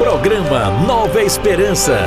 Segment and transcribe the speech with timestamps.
[0.00, 1.98] Programa Nova Esperança.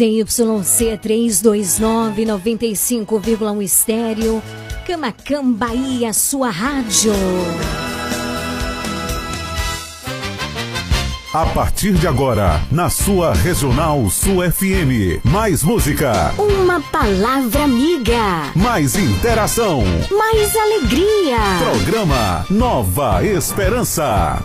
[0.00, 4.42] ZYC 329 95,1 estéreo.
[4.86, 7.12] Camacam Bahia, sua rádio.
[11.34, 15.20] A partir de agora, na sua Regional Sul FM.
[15.22, 16.32] Mais música.
[16.38, 18.50] Uma palavra amiga.
[18.56, 19.82] Mais interação.
[20.10, 21.38] Mais alegria.
[21.62, 24.42] Programa Nova Esperança.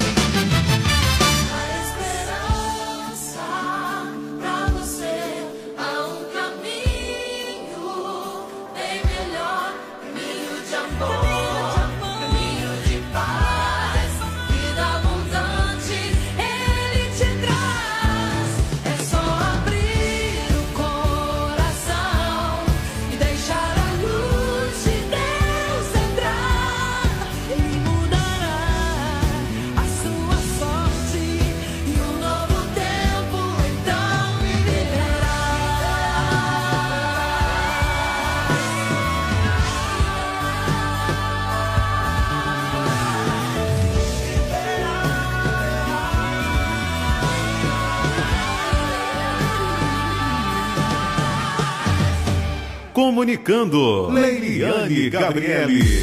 [52.96, 56.02] Comunicando, Leiliane Gabriele.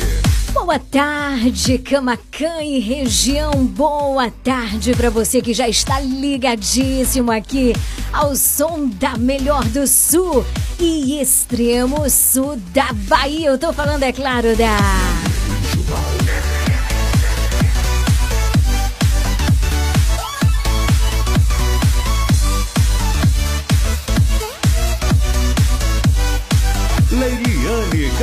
[0.52, 3.64] Boa tarde, Camacan e região.
[3.64, 7.72] Boa tarde para você que já está ligadíssimo aqui
[8.12, 10.44] ao som da melhor do sul
[10.78, 13.48] e extremo sul da Bahia.
[13.48, 14.76] Eu tô falando, é claro, da.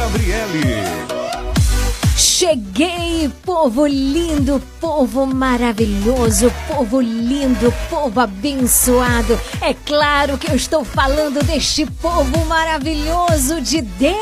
[0.10, 0.84] Gabriele.
[2.18, 9.40] Cheguei, povo lindo, povo maravilhoso, povo lindo, povo abençoado.
[9.62, 14.20] É claro que eu estou falando deste povo maravilhoso de Deus.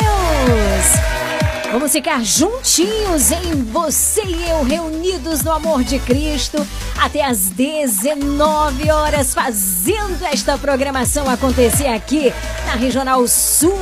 [1.71, 6.65] Vamos ficar juntinhos em você e eu reunidos no amor de Cristo
[6.97, 12.33] até às 19 horas fazendo esta programação acontecer aqui
[12.65, 13.73] na Regional Sul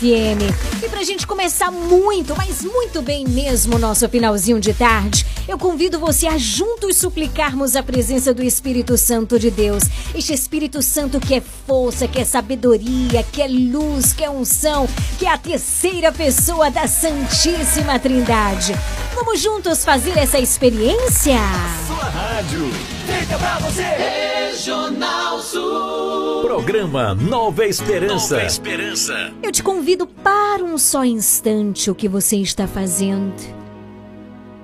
[0.00, 0.82] FM.
[0.82, 5.56] E pra gente começar muito, mas muito bem mesmo o nosso finalzinho de tarde, eu
[5.56, 9.84] convido você a juntos suplicarmos a presença do Espírito Santo de Deus.
[10.14, 14.88] Este Espírito Santo que é força, que é sabedoria, que é luz, que é unção,
[15.18, 18.74] que é a terceira pessoa da Santa Santíssima Trindade.
[19.14, 21.38] Vamos juntos fazer essa experiência?
[21.86, 22.70] Sua rádio,
[23.06, 23.82] fica pra você.
[23.82, 26.42] Regional Sul.
[26.42, 28.36] Programa Nova Esperança.
[28.36, 29.32] Nova Esperança.
[29.42, 33.34] Eu te convido para um só instante o que você está fazendo.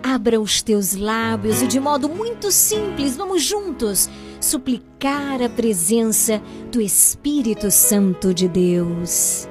[0.02, 4.08] Abra os teus lábios e de modo muito simples, vamos juntos
[4.40, 6.40] suplicar a presença
[6.72, 9.48] do Espírito Santo de Deus.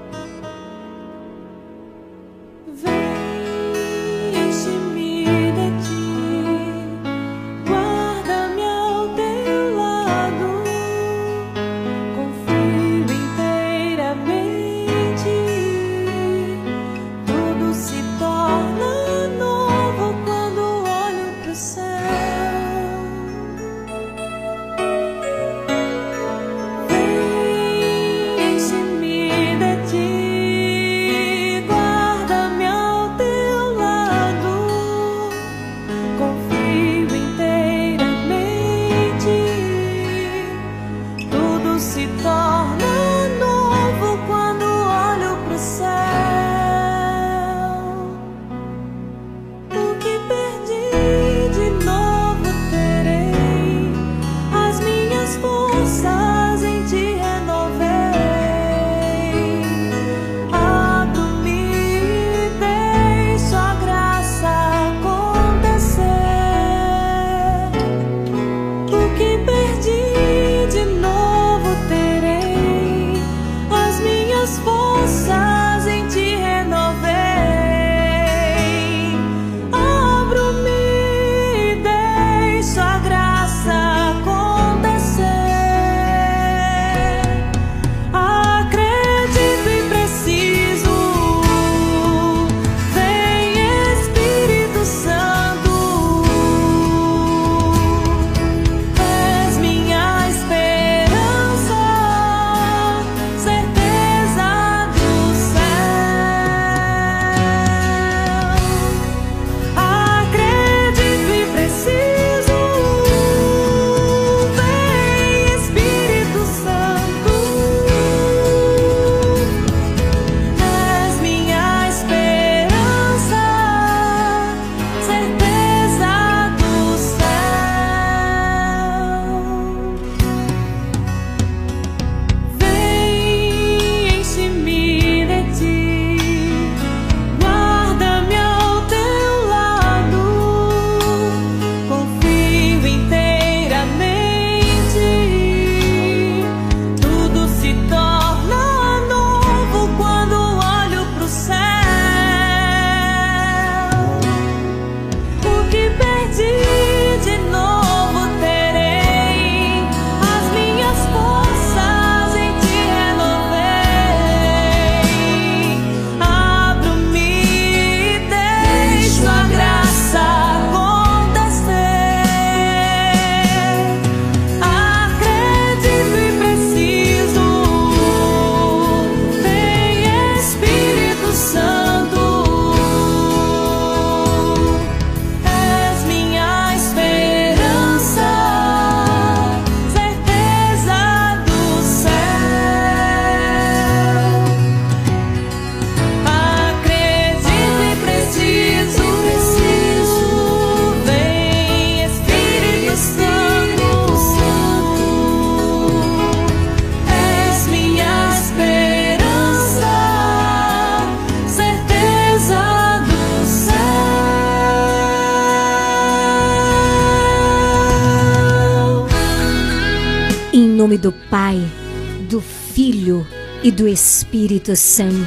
[224.43, 225.25] Espírito Santo.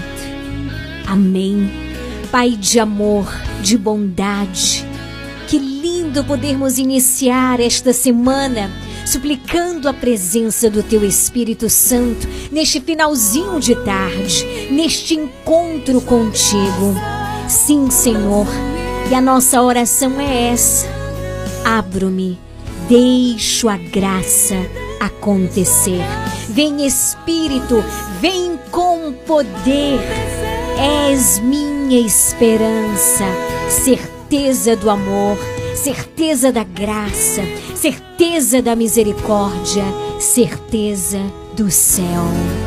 [1.07, 1.71] Amém.
[2.31, 3.27] Pai de amor,
[3.63, 4.85] de bondade,
[5.49, 8.71] que lindo podermos iniciar esta semana
[9.07, 16.95] suplicando a presença do Teu Espírito Santo neste finalzinho de tarde, neste encontro contigo.
[17.49, 18.47] Sim, Senhor.
[19.11, 20.87] E a nossa oração é essa.
[21.65, 22.39] Abro-me,
[22.87, 24.57] deixo a graça
[25.01, 26.03] acontecer.
[26.51, 27.83] Vem Espírito,
[28.21, 28.56] vem
[29.27, 30.01] poder.
[31.11, 33.25] És minha esperança,
[33.69, 35.39] certeza do amor,
[35.75, 37.43] certeza da graça,
[37.75, 39.85] certeza da misericórdia,
[40.19, 41.21] certeza
[41.57, 42.66] do céu.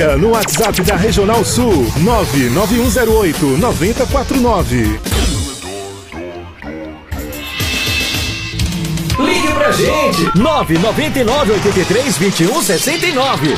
[0.00, 5.00] Liga no WhatsApp da Regional Sul 99108 9049.
[9.18, 13.56] Ligue pra gente 999 83 21 69.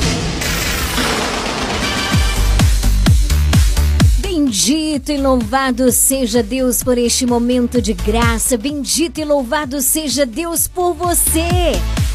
[4.19, 8.57] Bendito e louvado seja Deus por este momento de graça.
[8.57, 11.73] Bendito e louvado seja Deus por você.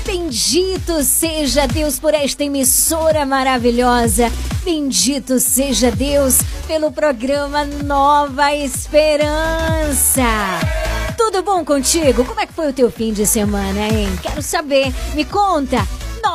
[0.08, 4.32] Bendito seja Deus por esta emissora maravilhosa.
[4.64, 10.24] Bendito seja Deus pelo programa Nova Esperança.
[11.18, 12.24] Tudo bom contigo?
[12.24, 14.08] Como é que foi o teu fim de semana, hein?
[14.24, 14.94] Quero saber.
[15.14, 15.86] Me conta.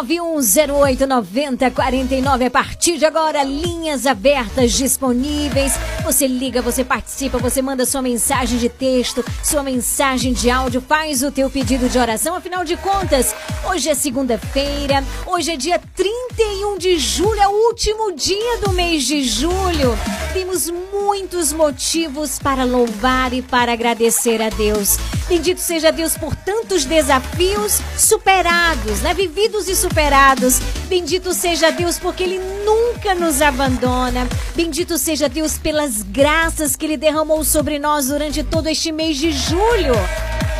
[0.00, 5.74] 91089049 a partir de agora, linhas abertas disponíveis.
[6.04, 11.22] Você liga, você participa, você manda sua mensagem de texto, sua mensagem de áudio, faz
[11.22, 12.34] o teu pedido de oração.
[12.34, 13.34] Afinal de contas,
[13.68, 19.04] hoje é segunda-feira, hoje é dia 31 de julho, é o último dia do mês
[19.04, 19.96] de julho.
[20.32, 24.96] Temos muitos motivos para louvar e para agradecer a Deus.
[25.28, 29.12] Bendito seja Deus por tantos desafios superados, né?
[29.12, 30.58] Vividos e superados.
[30.88, 34.26] Bendito seja Deus porque Ele nunca nos abandona.
[34.54, 39.32] Bendito seja Deus pelas graças que Ele derramou sobre nós durante todo este mês de
[39.32, 39.94] julho.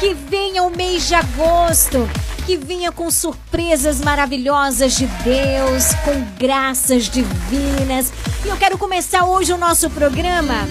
[0.00, 2.08] Que venha o mês de agosto.
[2.44, 8.12] Que venha com surpresas maravilhosas de Deus, com graças divinas.
[8.44, 10.66] E eu quero começar hoje o nosso programa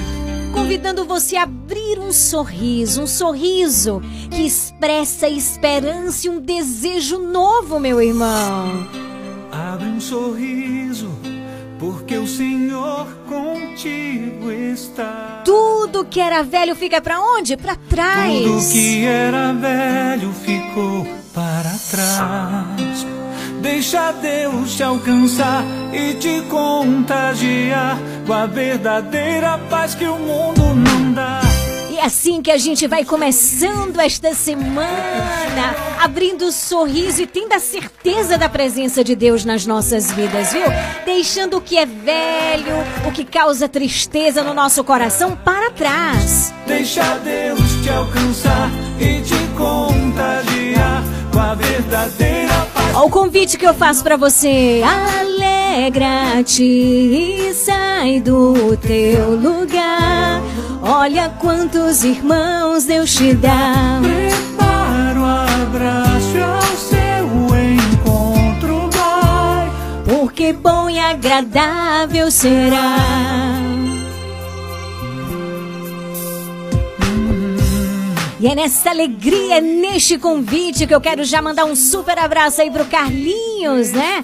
[0.54, 7.80] convidando você a abrir um sorriso, um sorriso que expressa esperança e um desejo novo,
[7.80, 8.88] meu irmão.
[9.52, 11.10] Abre um sorriso,
[11.80, 15.42] porque o Senhor contigo está.
[15.46, 17.56] Tudo que era velho fica para onde?
[17.56, 18.44] Para trás.
[18.44, 23.21] Tudo que era velho ficou para trás.
[23.62, 25.64] Deixa Deus te alcançar
[25.94, 31.42] e te contagiar com a verdadeira paz que o mundo não dá.
[31.92, 37.54] E é assim que a gente vai começando esta semana, abrindo o sorriso e tendo
[37.54, 40.66] a certeza da presença de Deus nas nossas vidas, viu?
[41.06, 42.76] Deixando o que é velho,
[43.08, 46.52] o que causa tristeza no nosso coração para trás.
[46.66, 53.74] Deixa Deus te alcançar e te contagiar com a verdadeira Olha o convite que eu
[53.74, 54.82] faço para você.
[55.20, 60.42] Alegra-te e sai do teu lugar.
[60.82, 64.00] Olha quantos irmãos Deus te dá.
[64.02, 67.26] Prepara o abraço ao seu
[67.74, 69.72] encontro, vai.
[70.04, 73.51] Porque bom e agradável será.
[78.42, 82.60] E é nessa alegria, é neste convite que eu quero já mandar um super abraço
[82.60, 84.24] aí pro Carlinhos, né?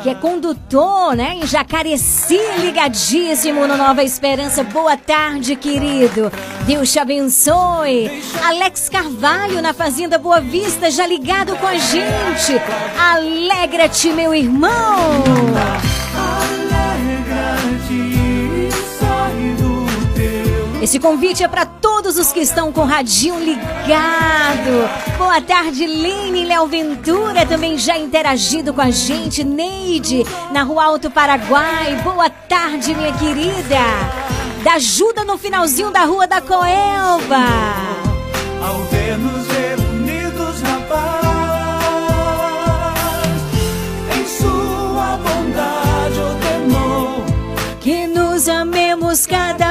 [0.00, 1.34] Que é condutor, né?
[1.34, 4.62] Em Jacareci, ligadíssimo no Nova Esperança.
[4.62, 6.30] Boa tarde, querido.
[6.68, 8.22] Deus te abençoe.
[8.44, 12.62] Alex Carvalho, na Fazenda Boa Vista, já ligado com a gente.
[12.96, 14.70] Alegra-te, meu irmão.
[20.80, 24.88] Esse convite é para todos os que estão com o radinho ligado.
[25.18, 29.42] Boa tarde, Lene Léo Ventura, também já interagido com a gente.
[29.42, 32.00] Neide, na Rua Alto Paraguai.
[32.04, 33.80] Boa tarde, minha querida.
[34.62, 37.44] Da ajuda no finalzinho da Rua da Coelva.
[38.62, 41.08] Ao ver nos reunidos na paz,
[44.16, 47.24] em sua bondade ordenou.
[47.80, 49.67] Que nos amemos cada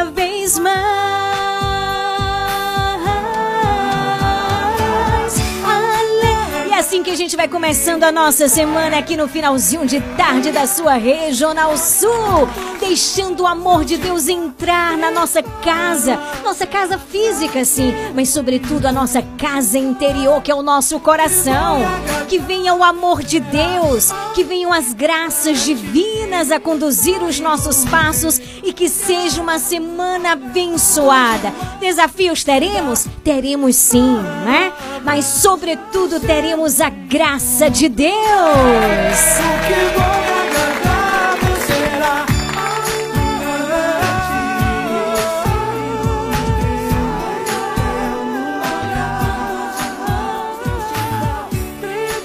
[7.38, 13.44] vai começando a nossa semana aqui no finalzinho de tarde da sua Regional Sul, deixando
[13.44, 18.92] o amor de Deus entrar na nossa casa, nossa casa física, sim, mas sobretudo a
[18.92, 21.82] nossa casa interior, que é o nosso coração.
[22.28, 27.86] Que venha o amor de Deus, que venham as graças divinas a conduzir os nossos
[27.86, 31.54] passos e que seja uma semana abençoada.
[31.80, 33.08] Desafios teremos?
[33.24, 34.74] Teremos sim, né?
[35.06, 37.27] Mas sobretudo teremos a graça
[37.70, 38.14] de Deus.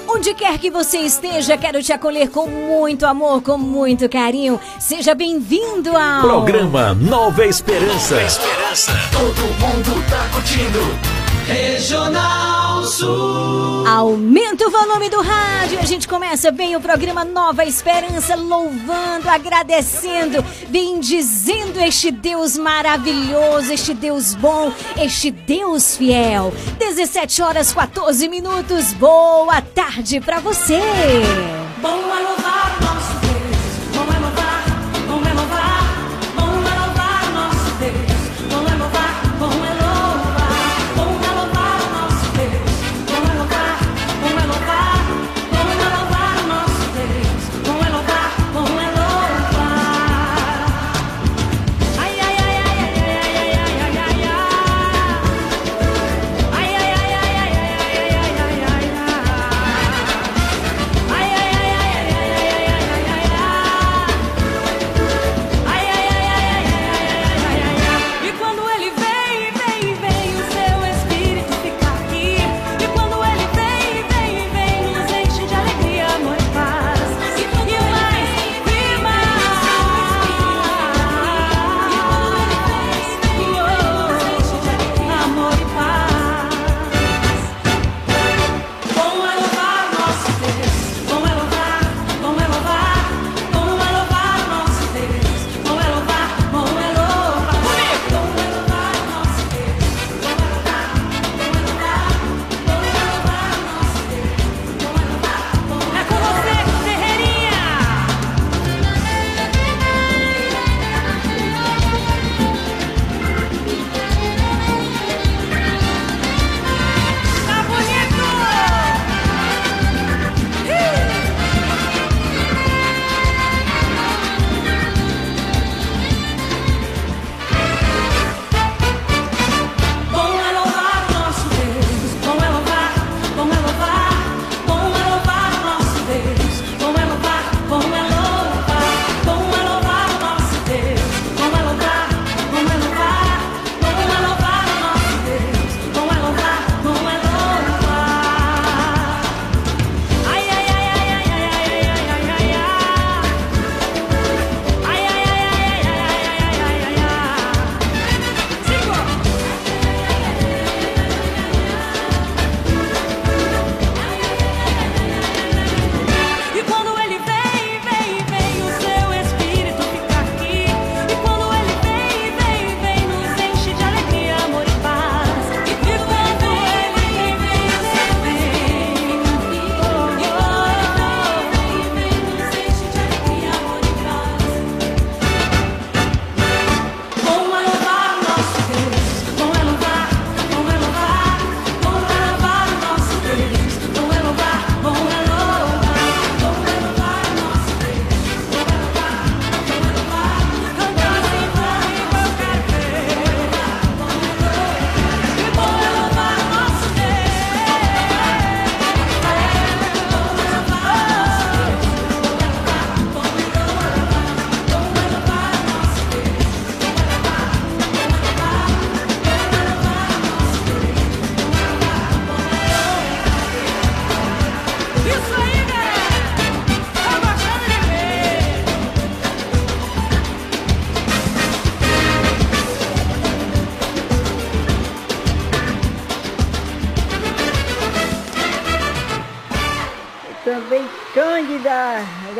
[0.07, 4.59] Onde quer que você esteja, quero te acolher com muito amor, com muito carinho.
[4.79, 8.15] Seja bem-vindo ao programa Nova Esperança.
[8.15, 8.91] Nova Esperança.
[9.11, 11.12] Todo mundo tá curtindo.
[11.45, 13.87] Regional Sul.
[13.87, 15.79] Aumenta o volume do rádio.
[15.79, 23.93] A gente começa bem o programa Nova Esperança, louvando, agradecendo, bendizendo este Deus maravilhoso, este
[23.93, 26.53] Deus bom, este Deus fiel.
[26.79, 28.93] 17 horas 14 minutos.
[28.93, 30.79] Boa tarde para você.
[31.81, 32.42] Bom a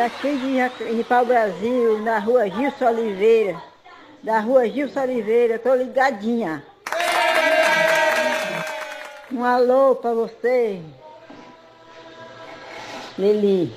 [0.04, 3.62] daqui de, de pau Brasil, na rua Gilson Oliveira.
[4.22, 6.66] Da rua Gilson Oliveira, tô ligadinha.
[9.32, 10.82] Um alô pra você.
[13.18, 13.74] Lili.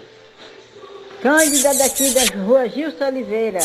[1.22, 3.60] Cândida daqui da rua Gilson Oliveira.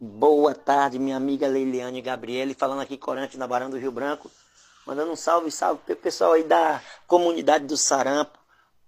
[0.00, 4.30] Boa tarde, minha amiga Leiliane Gabriele, falando aqui Corante na Barão do Rio Branco.
[4.86, 8.38] Mandando um salve, salve pro pessoal aí da comunidade do Sarampo,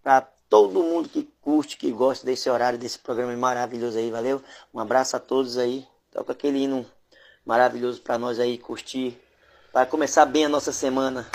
[0.03, 4.41] para todo mundo que curte, que gosta desse horário, desse programa maravilhoso aí, valeu?
[4.73, 5.85] Um abraço a todos aí.
[6.13, 6.87] Toca aquele hino
[7.45, 9.19] maravilhoso para nós aí curtir,
[9.73, 11.27] para começar bem a nossa semana.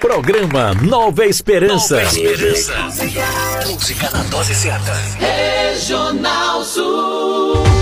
[0.00, 2.02] Programa Nova Esperança.
[2.02, 2.74] Nova Esperança.
[3.68, 4.92] Música na dose certa.
[5.20, 7.77] Regional Sul.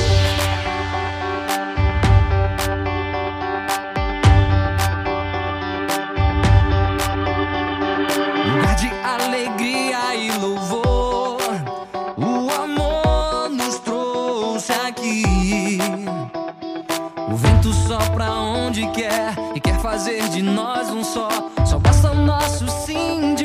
[19.86, 21.28] Fazer de nós um só.
[21.64, 23.35] Só basta nosso sim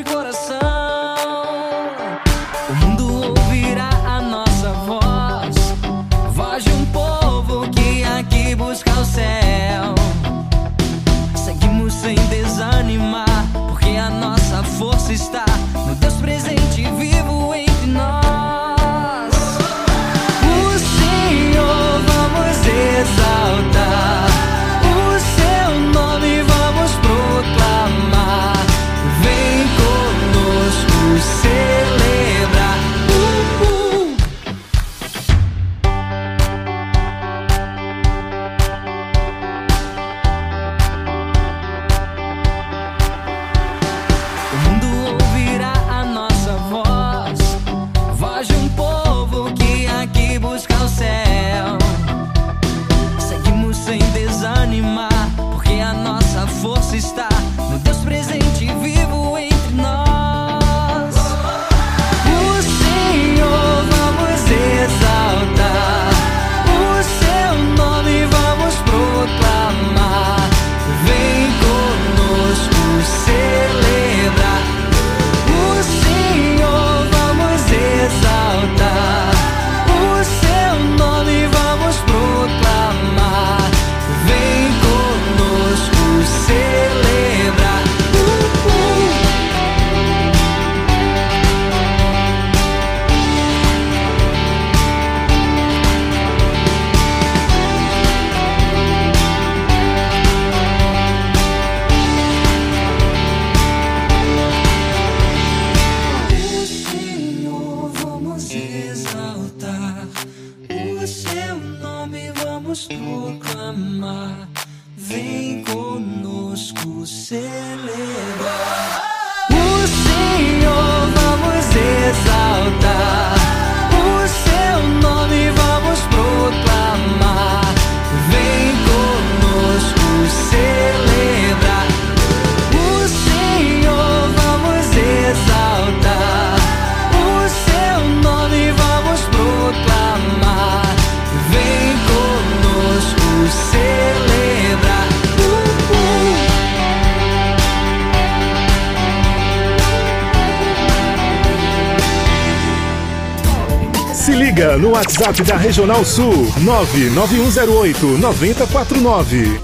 [154.92, 159.60] WhatsApp da Regional Sul 99108 9049.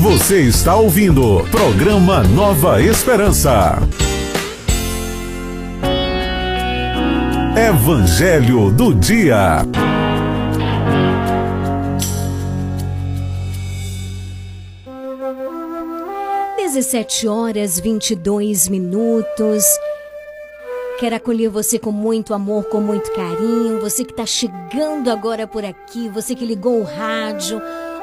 [0.00, 3.78] Você está ouvindo programa Nova Esperança.
[7.56, 9.64] Evangelho do Dia.
[16.56, 19.64] Dezessete horas vinte e dois minutos.
[21.00, 23.80] Quero acolher você com muito amor, com muito carinho.
[23.80, 27.58] Você que está chegando agora por aqui, você que ligou o rádio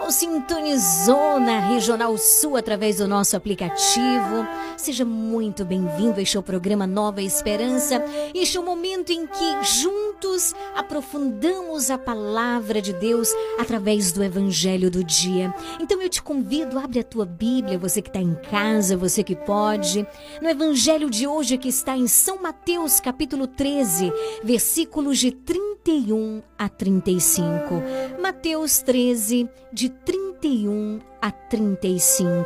[0.07, 4.47] ou sintonizou na Regional Sul através do nosso aplicativo.
[4.77, 6.21] Seja muito bem-vindo.
[6.21, 8.01] Este é o programa Nova Esperança.
[8.33, 14.89] Este é o momento em que juntos aprofundamos a palavra de Deus através do Evangelho
[14.89, 15.53] do dia.
[15.77, 19.35] Então eu te convido, abre a tua Bíblia, você que está em casa, você que
[19.35, 20.07] pode,
[20.41, 26.69] no Evangelho de hoje que está em São Mateus, capítulo 13, versículos de 31 a
[26.69, 27.83] 35.
[28.21, 32.45] Mateus 13, de 31 a 35.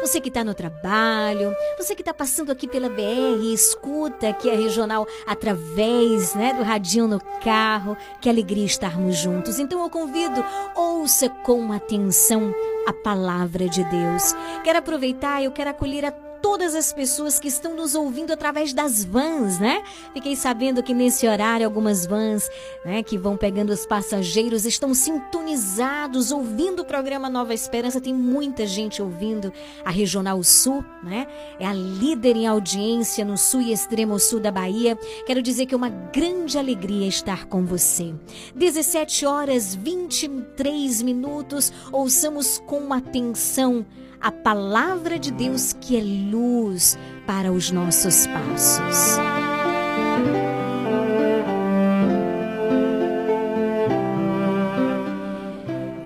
[0.00, 4.54] Você que está no trabalho, você que está passando aqui pela BR escuta aqui a
[4.54, 9.58] regional através né, do radinho no carro, que alegria estarmos juntos.
[9.58, 12.54] Então eu convido, ouça com atenção
[12.86, 14.34] a palavra de Deus.
[14.64, 19.04] Quero aproveitar, eu quero acolher a todas as pessoas que estão nos ouvindo através das
[19.04, 19.82] vans, né?
[20.12, 22.50] Fiquei sabendo que nesse horário algumas vans,
[22.84, 28.00] né, que vão pegando os passageiros estão sintonizados ouvindo o programa Nova Esperança.
[28.00, 29.52] Tem muita gente ouvindo
[29.84, 31.28] a Regional Sul, né?
[31.60, 34.98] É a líder em audiência no sul e extremo sul da Bahia.
[35.24, 38.12] Quero dizer que é uma grande alegria estar com você.
[38.56, 41.72] 17 horas 23 minutos.
[41.92, 43.86] Ouçamos com atenção
[44.22, 49.18] a palavra de Deus que é luz para os nossos passos.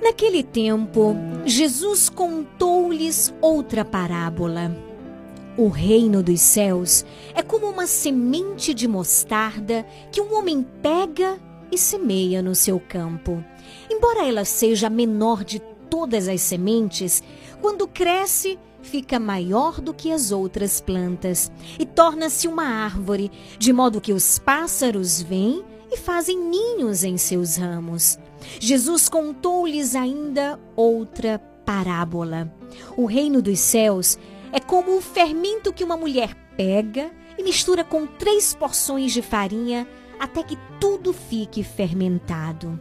[0.02, 4.74] Naquele tempo, Jesus contou-lhes outra parábola.
[5.58, 11.38] O reino dos céus é como uma semente de mostarda que um homem pega
[11.70, 13.44] e semeia no seu campo.
[13.90, 17.22] Embora ela seja a menor de todas as sementes,
[17.60, 24.00] quando cresce, fica maior do que as outras plantas e torna-se uma árvore, de modo
[24.00, 28.18] que os pássaros vêm e fazem ninhos em seus ramos.
[28.60, 32.52] Jesus contou-lhes ainda outra parábola.
[32.96, 34.18] O reino dos céus
[34.52, 39.86] é como o fermento que uma mulher pega e mistura com três porções de farinha
[40.18, 42.78] até que tudo fique fermentado.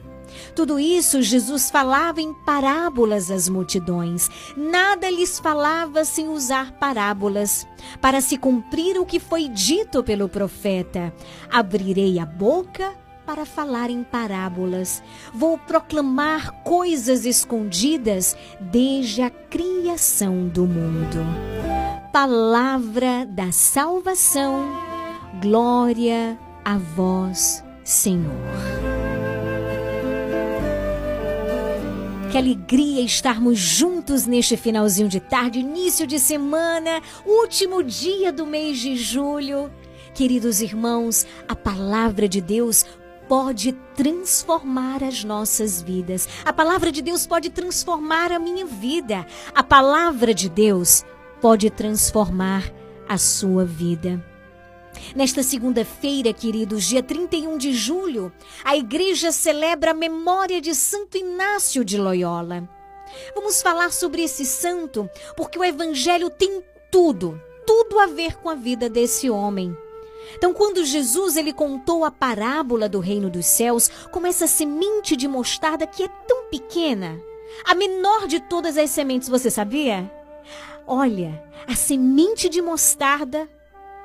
[0.56, 4.30] Tudo isso Jesus falava em parábolas às multidões.
[4.56, 7.68] Nada lhes falava sem usar parábolas,
[8.02, 11.14] para se cumprir o que foi dito pelo profeta:
[11.52, 12.94] Abrirei a boca
[13.26, 15.02] para falar em parábolas.
[15.34, 21.20] Vou proclamar coisas escondidas desde a criação do mundo.
[22.14, 24.64] Palavra da salvação.
[25.42, 28.75] Glória a vós, Senhor.
[32.36, 38.78] Que alegria estarmos juntos neste finalzinho de tarde, início de semana, último dia do mês
[38.78, 39.72] de julho.
[40.14, 42.86] Queridos irmãos, a palavra de Deus
[43.30, 46.28] pode transformar as nossas vidas.
[46.44, 49.26] A palavra de Deus pode transformar a minha vida.
[49.54, 51.06] A palavra de Deus
[51.40, 52.70] pode transformar
[53.08, 54.22] a sua vida.
[55.14, 58.32] Nesta segunda-feira, queridos, dia 31 de julho,
[58.64, 62.68] a igreja celebra a memória de Santo Inácio de Loyola.
[63.36, 68.56] Vamos falar sobre esse santo porque o evangelho tem tudo, tudo a ver com a
[68.56, 69.78] vida desse homem.
[70.36, 75.28] Então, quando Jesus ele contou a parábola do reino dos céus, como essa semente de
[75.28, 77.20] mostarda que é tão pequena,
[77.64, 80.12] a menor de todas as sementes, você sabia?
[80.88, 83.48] Olha, a semente de mostarda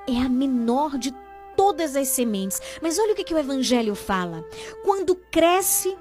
[0.09, 1.15] é a menor de
[1.57, 2.61] todas as sementes.
[2.81, 4.45] Mas olha o que, que o Evangelho fala.
[4.85, 5.97] Quando cresce,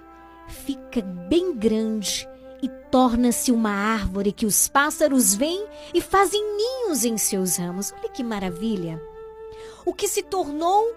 [0.47, 2.27] fica bem grande
[2.62, 7.93] e torna-se uma árvore que os pássaros vêm e fazem ninhos em seus ramos.
[7.97, 9.01] Olha que maravilha!
[9.85, 10.95] O que se tornou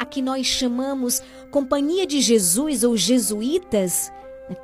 [0.00, 4.10] a que nós chamamos Companhia de Jesus ou Jesuítas.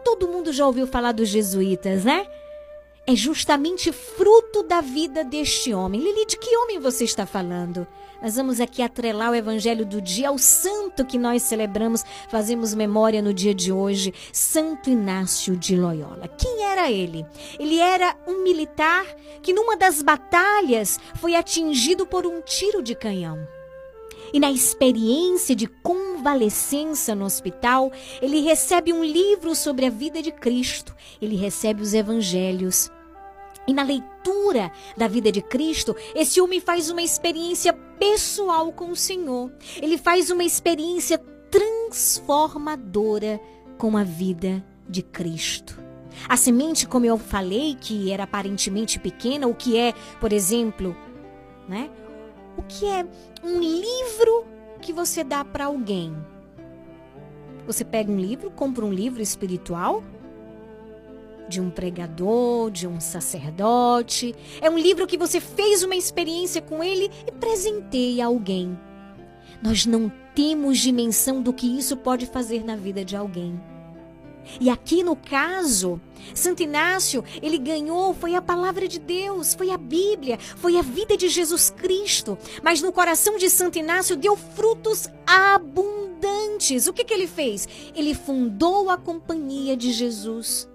[0.02, 2.26] Todo mundo já ouviu falar dos jesuítas, né?
[3.06, 6.00] É justamente fruto da vida deste homem.
[6.00, 7.86] Lili, de que homem você está falando?
[8.20, 13.22] Nós vamos aqui atrelar o evangelho do dia ao santo que nós celebramos, fazemos memória
[13.22, 16.26] no dia de hoje, Santo Inácio de Loyola.
[16.26, 17.24] Quem era ele?
[17.60, 19.06] Ele era um militar
[19.40, 23.46] que numa das batalhas foi atingido por um tiro de canhão.
[24.32, 30.32] E na experiência de convalescença no hospital, ele recebe um livro sobre a vida de
[30.32, 32.90] Cristo, ele recebe os evangelhos.
[33.66, 38.96] E na leitura da vida de Cristo, esse homem faz uma experiência pessoal com o
[38.96, 39.52] Senhor.
[39.80, 41.18] Ele faz uma experiência
[41.50, 43.40] transformadora
[43.76, 45.78] com a vida de Cristo.
[46.28, 50.96] A semente, como eu falei, que era aparentemente pequena, o que é, por exemplo,
[51.68, 51.90] né?
[52.56, 53.06] O que é
[53.44, 54.46] um livro
[54.80, 56.16] que você dá para alguém?
[57.66, 60.02] Você pega um livro, compra um livro espiritual,
[61.48, 64.34] de um pregador, de um sacerdote.
[64.60, 68.78] É um livro que você fez uma experiência com ele e presenteia alguém.
[69.62, 73.58] Nós não temos dimensão do que isso pode fazer na vida de alguém.
[74.60, 76.00] E aqui no caso,
[76.34, 81.16] Santo Inácio, ele ganhou, foi a palavra de Deus, foi a Bíblia, foi a vida
[81.16, 82.38] de Jesus Cristo.
[82.62, 86.86] Mas no coração de Santo Inácio deu frutos abundantes.
[86.86, 87.68] O que, que ele fez?
[87.94, 90.68] Ele fundou a companhia de Jesus.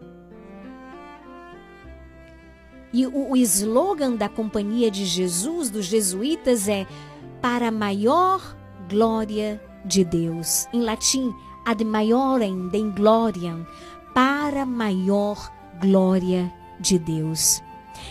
[2.93, 6.85] E o, o slogan da Companhia de Jesus, dos jesuítas, é
[7.41, 8.55] para maior
[8.89, 10.67] glória de Deus.
[10.73, 11.33] Em latim,
[11.65, 13.65] ad maiorem dei gloriam,
[14.13, 15.51] para maior
[15.81, 17.61] glória de Deus.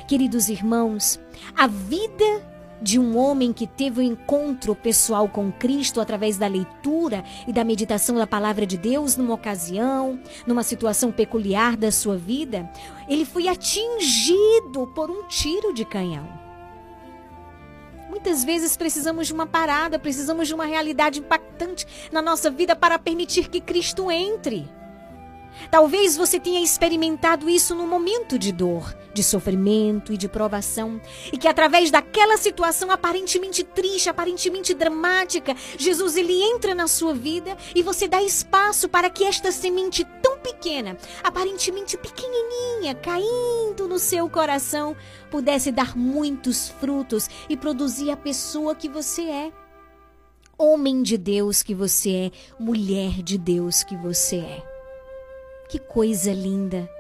[0.09, 1.21] Queridos irmãos,
[1.57, 2.50] a vida
[2.81, 7.65] de um homem que teve um encontro pessoal com Cristo através da leitura e da
[7.65, 12.71] meditação da palavra de Deus numa ocasião, numa situação peculiar da sua vida,
[13.09, 16.29] ele foi atingido por um tiro de canhão.
[18.09, 22.99] Muitas vezes precisamos de uma parada, precisamos de uma realidade impactante na nossa vida para
[22.99, 24.69] permitir que Cristo entre.
[25.71, 31.01] Talvez você tenha experimentado isso num momento de dor, de sofrimento e de provação,
[31.33, 37.57] e que através daquela situação aparentemente triste, aparentemente dramática, Jesus ele entra na sua vida
[37.75, 44.29] e você dá espaço para que esta semente tão pequena, aparentemente pequenininha, caindo no seu
[44.29, 44.97] coração,
[45.31, 49.53] pudesse dar muitos frutos e produzir a pessoa que você é.
[50.59, 52.31] Homem de Deus que você é,
[52.63, 54.70] mulher de Deus que você é.
[55.71, 56.91] Que coisa linda!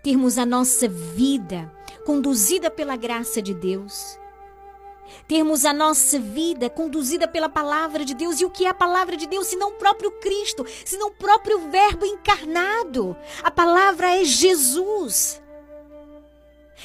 [0.00, 1.68] Termos a nossa vida
[2.06, 4.16] conduzida pela graça de Deus.
[5.26, 8.40] Termos a nossa vida conduzida pela palavra de Deus.
[8.40, 11.68] E o que é a palavra de Deus, senão o próprio Cristo, senão o próprio
[11.68, 13.16] Verbo encarnado?
[13.42, 15.42] A palavra é Jesus.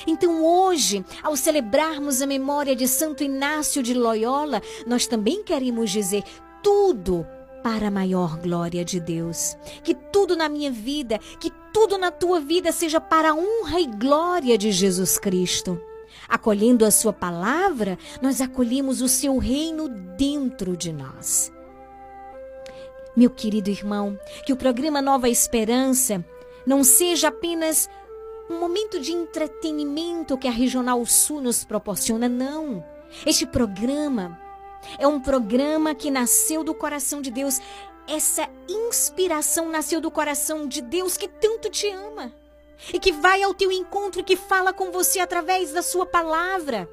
[0.07, 6.23] Então, hoje, ao celebrarmos a memória de Santo Inácio de Loyola, nós também queremos dizer:
[6.63, 7.27] tudo
[7.65, 9.57] para a maior glória de Deus.
[9.83, 13.87] Que tudo na minha vida, que tudo na tua vida seja para a honra e
[13.87, 15.81] glória de Jesus Cristo.
[16.29, 21.51] Acolhendo a Sua palavra, nós acolhemos o Seu reino dentro de nós.
[23.17, 26.23] Meu querido irmão, que o programa Nova Esperança
[26.67, 27.89] não seja apenas
[28.47, 32.85] um momento de entretenimento que a Regional Sul nos proporciona, não.
[33.25, 34.44] Este programa
[34.97, 37.59] é um programa que nasceu do coração de Deus.
[38.07, 42.33] Essa inspiração nasceu do coração de Deus que tanto te ama
[42.93, 46.89] e que vai ao teu encontro e que fala com você através da sua palavra.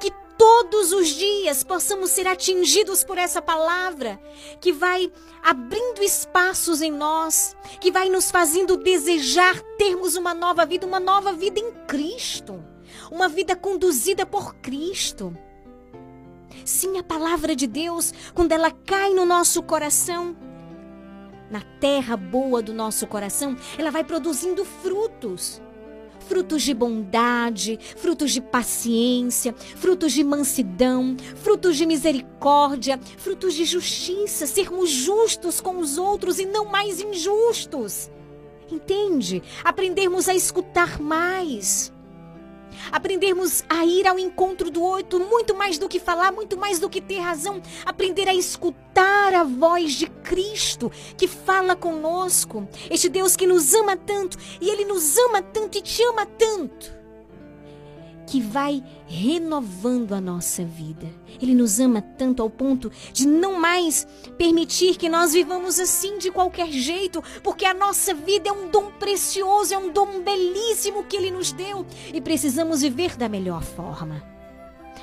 [0.00, 4.20] Que todos os dias possamos ser atingidos por essa palavra,
[4.60, 10.86] que vai abrindo espaços em nós, que vai nos fazendo desejar termos uma nova vida,
[10.86, 12.62] uma nova vida em Cristo,
[13.10, 15.36] uma vida conduzida por Cristo.
[16.64, 20.36] Sim, a palavra de Deus, quando ela cai no nosso coração,
[21.50, 25.62] na terra boa do nosso coração, ela vai produzindo frutos.
[26.20, 34.46] Frutos de bondade, frutos de paciência, frutos de mansidão, frutos de misericórdia, frutos de justiça,
[34.46, 38.10] sermos justos com os outros e não mais injustos.
[38.70, 39.42] Entende?
[39.64, 41.90] Aprendermos a escutar mais
[42.90, 46.88] aprendermos a ir ao encontro do outro, muito mais do que falar, muito mais do
[46.88, 53.36] que ter razão, aprender a escutar a voz de Cristo que fala conosco, este Deus
[53.36, 56.97] que nos ama tanto e ele nos ama tanto e te ama tanto
[58.28, 61.08] que vai renovando a nossa vida.
[61.40, 66.30] Ele nos ama tanto ao ponto de não mais permitir que nós vivamos assim de
[66.30, 71.16] qualquer jeito, porque a nossa vida é um dom precioso, é um dom belíssimo que
[71.16, 74.22] ele nos deu e precisamos viver da melhor forma.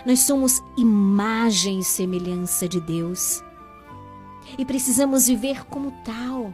[0.06, 3.44] Nós somos imagem e semelhança de Deus
[4.56, 6.54] e precisamos viver como tal.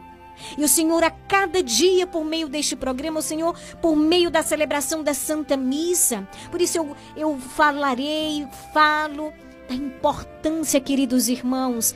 [0.56, 4.42] E o Senhor, a cada dia, por meio deste programa, o Senhor, por meio da
[4.42, 9.32] celebração da Santa Missa, por isso eu, eu falarei, falo
[9.68, 11.94] da importância, queridos irmãos,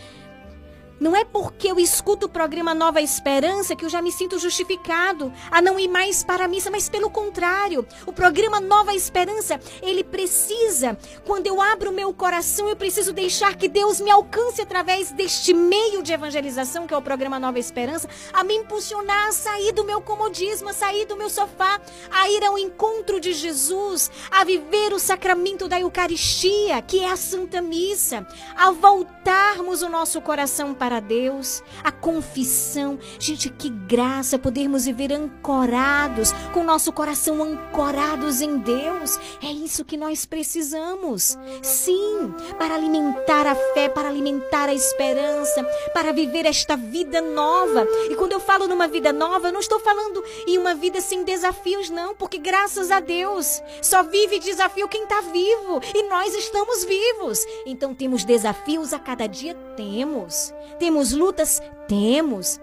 [0.99, 5.33] não é porque eu escuto o programa Nova Esperança que eu já me sinto justificado
[5.51, 10.03] a não ir mais para a missa, mas pelo contrário, o programa Nova Esperança, ele
[10.03, 15.53] precisa, quando eu abro meu coração, eu preciso deixar que Deus me alcance através deste
[15.53, 19.85] meio de evangelização, que é o programa Nova Esperança, a me impulsionar a sair do
[19.85, 21.81] meu comodismo, a sair do meu sofá,
[22.11, 27.17] a ir ao encontro de Jesus, a viver o sacramento da Eucaristia, que é a
[27.17, 32.97] Santa Missa, a voltarmos o nosso coração para para Deus, a confissão.
[33.19, 39.19] Gente, que graça podermos viver ancorados, com nosso coração ancorados em Deus.
[39.43, 41.37] É isso que nós precisamos.
[41.61, 47.85] Sim, para alimentar a fé, para alimentar a esperança, para viver esta vida nova.
[48.09, 51.25] E quando eu falo numa vida nova, eu não estou falando em uma vida sem
[51.25, 56.85] desafios, não, porque graças a Deus só vive desafio quem está vivo e nós estamos
[56.85, 57.45] vivos.
[57.67, 59.57] Então temos desafios a cada dia?
[59.77, 60.55] Temos.
[60.79, 61.61] Temos lutas?
[61.89, 62.61] Temos.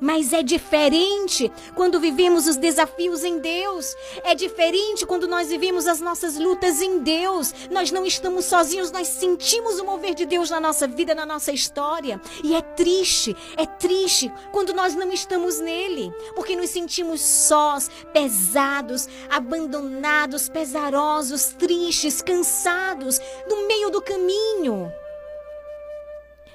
[0.00, 3.94] Mas é diferente quando vivemos os desafios em Deus.
[4.24, 7.54] É diferente quando nós vivemos as nossas lutas em Deus.
[7.70, 11.52] Nós não estamos sozinhos, nós sentimos o mover de Deus na nossa vida, na nossa
[11.52, 12.20] história.
[12.42, 19.08] E é triste, é triste quando nós não estamos nele, porque nos sentimos sós, pesados,
[19.30, 24.92] abandonados, pesarosos, tristes, cansados, no meio do caminho.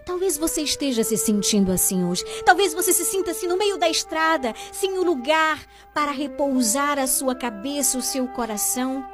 [0.10, 2.26] Talvez você esteja se sentindo assim hoje.
[2.43, 6.97] Talvez você se sinta assim no meio da estrada, sem o um lugar para repousar
[6.97, 9.07] a sua cabeça, o seu coração.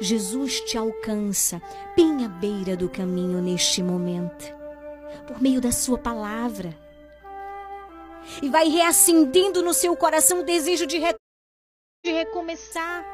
[0.00, 1.60] Jesus te alcança
[1.96, 4.54] bem à beira do caminho neste momento,
[5.26, 6.78] por meio da sua palavra.
[8.40, 11.12] E vai reacendendo no seu coração o desejo de, re...
[12.04, 13.04] de recomeçar.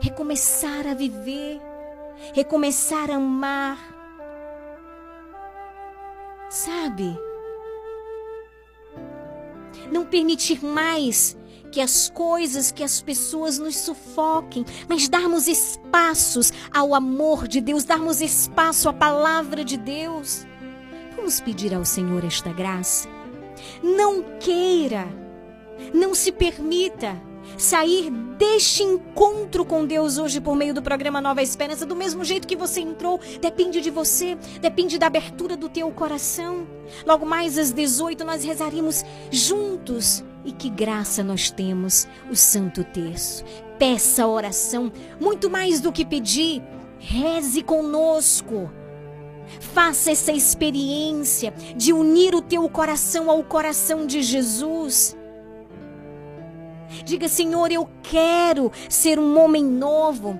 [0.00, 1.60] Recomeçar a viver,
[2.34, 3.99] recomeçar a amar
[6.50, 7.16] Sabe?
[9.92, 11.38] Não permitir mais
[11.70, 17.84] que as coisas, que as pessoas nos sufoquem, mas darmos espaços ao amor de Deus,
[17.84, 20.44] darmos espaço à palavra de Deus.
[21.14, 23.08] Vamos pedir ao Senhor esta graça.
[23.80, 25.06] Não queira,
[25.94, 27.16] não se permita
[27.56, 32.48] sair deste encontro com Deus hoje por meio do programa Nova Esperança, do mesmo jeito
[32.48, 36.66] que você entrou, depende de você, depende da abertura do teu coração.
[37.06, 40.24] Logo mais às 18 nós rezaremos juntos.
[40.42, 43.44] E que graça nós temos, o Santo Terço.
[43.78, 44.90] Peça a oração,
[45.20, 46.62] muito mais do que pedir,
[46.98, 48.70] reze conosco.
[49.58, 55.16] Faça essa experiência de unir o teu coração ao coração de Jesus.
[57.04, 60.38] Diga, Senhor, eu quero ser um homem novo.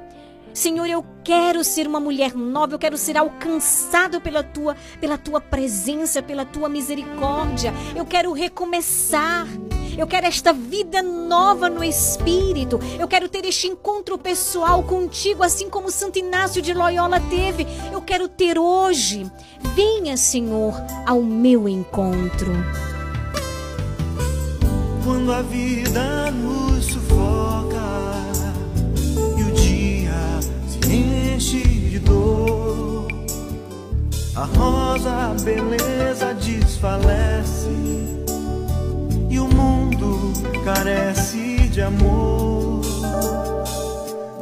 [0.52, 5.40] Senhor, eu quero ser uma mulher nova, eu quero ser alcançado pela tua, pela tua
[5.40, 7.72] presença, pela tua misericórdia.
[7.94, 9.46] Eu quero recomeçar.
[9.96, 12.80] Eu quero esta vida nova no espírito.
[12.98, 17.66] Eu quero ter este encontro pessoal contigo, assim como Santo Inácio de Loyola teve.
[17.92, 19.30] Eu quero ter hoje.
[19.74, 20.74] Venha, Senhor,
[21.06, 22.52] ao meu encontro
[25.05, 27.80] quando a vida nos sufoca
[29.36, 33.09] e o dia se enche de dor.
[34.34, 37.68] A rosa, beleza desfalece
[39.28, 40.32] e o mundo
[40.64, 42.80] carece de amor.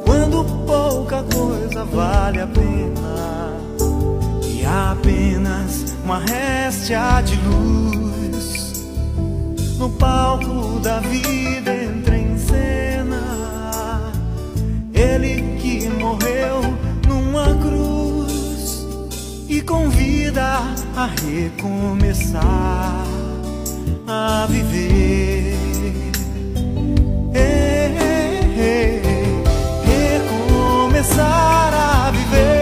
[0.05, 3.53] Quando pouca coisa vale a pena
[4.45, 8.08] e apenas uma réstia de luz
[9.79, 14.11] no palco da vida entra em cena.
[14.93, 16.61] Ele que morreu
[17.07, 18.85] numa cruz
[19.47, 20.59] e convida
[20.95, 23.05] a recomeçar
[24.05, 25.57] a viver.
[30.99, 32.58] recomeçar a viver.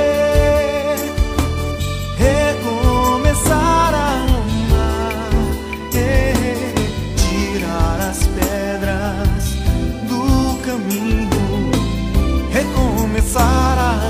[13.34, 14.07] Quase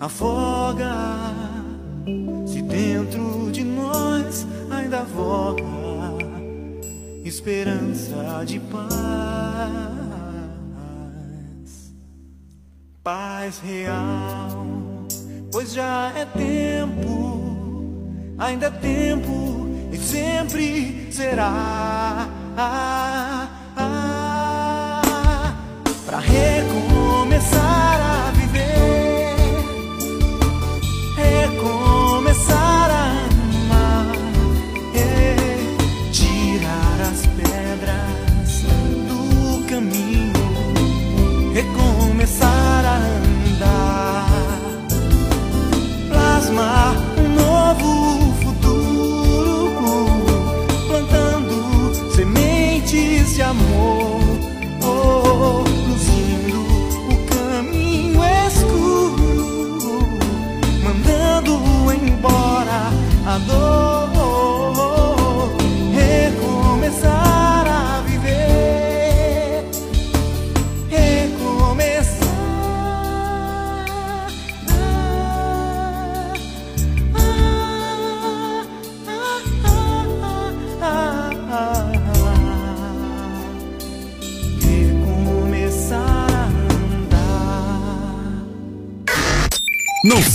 [0.00, 0.94] afoga.
[2.46, 5.64] Se dentro de nós ainda voga
[7.24, 8.84] esperança de paz,
[13.02, 14.66] paz real,
[15.50, 17.56] pois já é tempo,
[18.38, 22.28] ainda é tempo e sempre será.
[22.56, 25.02] Ah, ah,
[26.06, 28.13] para recomeçar a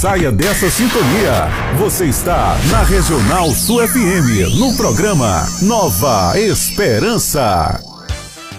[0.10, 1.48] saia dessa sintonia.
[1.78, 7.89] Você está na Regional Sul FM, no programa Nova Esperança.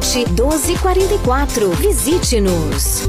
[0.00, 1.70] 1244.
[1.76, 3.08] Visite-nos.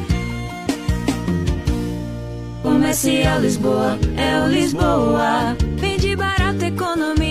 [2.91, 5.55] Comercial Lisboa, é o Lisboa.
[5.77, 7.30] Vende barato, economia.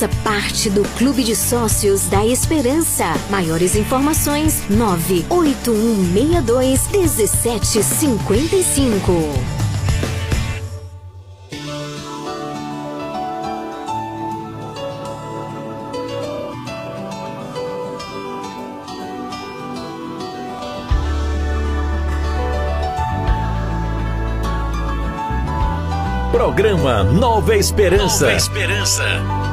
[0.00, 3.04] Faça parte do Clube de Sócios da Esperança.
[3.28, 9.12] Maiores informações: 98162 1755.
[26.32, 28.24] Programa Nova Esperança.
[28.24, 29.49] Nova Esperança.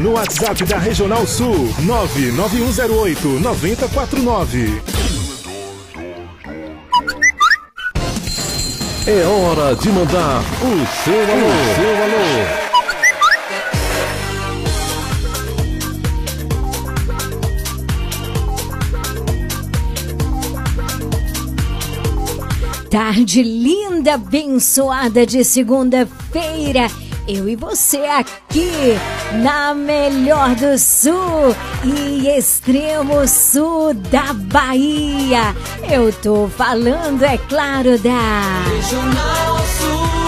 [0.00, 4.82] No WhatsApp da Regional Sul 99108 9049.
[9.06, 11.46] É hora de mandar o seu alô.
[11.46, 12.72] O seu alô.
[22.88, 26.88] Tarde linda, abençoada de segunda-feira.
[27.28, 28.96] Eu e você aqui
[29.40, 31.54] na melhor do sul
[31.84, 35.54] e extremo sul da Bahia.
[35.90, 40.22] Eu tô falando, é claro, da Regional Sul.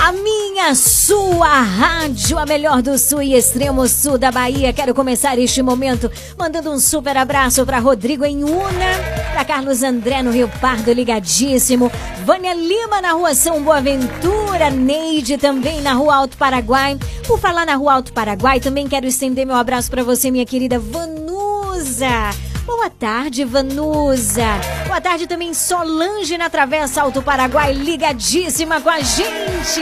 [0.00, 4.72] A minha, sua rádio, a melhor do sul e extremo sul da Bahia.
[4.72, 10.22] Quero começar este momento mandando um super abraço para Rodrigo em Una, para Carlos André
[10.22, 11.90] no Rio Pardo, ligadíssimo.
[12.28, 16.98] Vânia Lima na rua São Boaventura, Neide também na rua Alto Paraguai.
[17.26, 20.78] Por falar na rua Alto Paraguai, também quero estender meu abraço para você, minha querida
[20.78, 22.28] Vanusa.
[22.66, 24.44] Boa tarde, Vanusa.
[24.86, 29.80] Boa tarde também, Solange na Travessa Alto Paraguai, ligadíssima com a gente.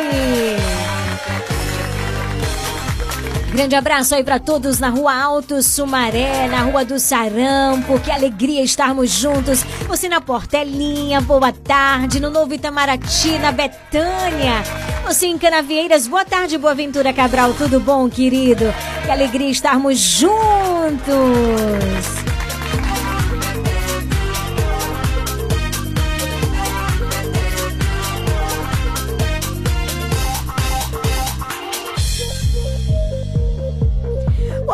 [3.56, 7.98] Grande abraço aí para todos na Rua Alto Sumaré, na Rua do Sarampo.
[8.00, 9.64] Que alegria estarmos juntos.
[9.88, 12.20] Você na Portelinha, boa tarde.
[12.20, 14.62] No Novo Itamaraty, na Betânia.
[15.06, 17.54] Você em Canavieiras, boa tarde, Boa Ventura Cabral.
[17.54, 18.66] Tudo bom, querido?
[19.06, 20.36] Que alegria estarmos juntos.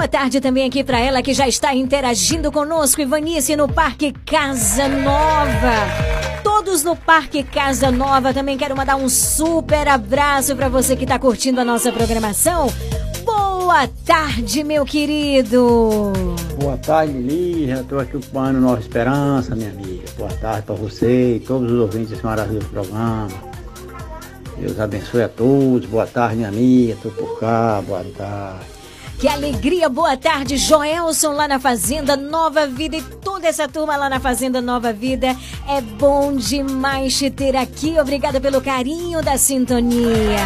[0.02, 4.88] Boa tarde também aqui para ela que já está interagindo conosco, Ivanice, no Parque Casa
[4.88, 6.42] Nova.
[6.42, 8.34] Todos no Parque Casa Nova.
[8.34, 12.66] Também quero mandar um super abraço para você que está curtindo a nossa programação.
[13.24, 16.12] Boa tarde, meu querido.
[16.60, 17.68] Boa tarde.
[17.68, 20.02] Já estou aqui ocupando Nova Esperança, minha amiga.
[20.18, 23.28] Boa tarde para você e todos os ouvintes desse maravilhoso programa.
[24.58, 25.88] Deus abençoe a todos.
[25.88, 26.94] Boa tarde, minha amiga.
[26.94, 27.80] Estou por cá.
[27.86, 28.71] Boa tarde.
[29.22, 34.10] Que alegria, boa tarde, Joelson lá na Fazenda Nova Vida e toda essa turma lá
[34.10, 35.36] na Fazenda Nova Vida.
[35.68, 38.00] É bom demais te ter aqui.
[38.00, 40.40] Obrigada pelo carinho da sintonia.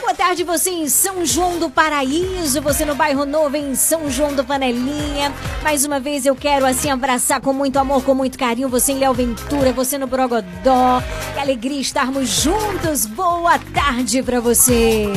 [0.00, 4.34] Boa tarde, você em São João do Paraíso, você no bairro Novo em São João
[4.34, 5.32] do Panelinha.
[5.62, 8.98] Mais uma vez eu quero assim abraçar com muito amor, com muito carinho você em
[8.98, 11.00] Léo Ventura, você no Brogodó.
[11.32, 13.06] Que alegria estarmos juntos.
[13.06, 15.12] Boa tarde para você.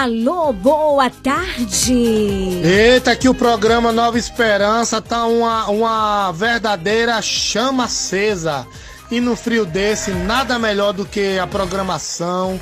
[0.00, 1.92] Alô, boa tarde.
[1.92, 8.64] Eita, que o programa Nova Esperança tá uma, uma verdadeira chama acesa.
[9.10, 12.60] E no frio desse, nada melhor do que a programação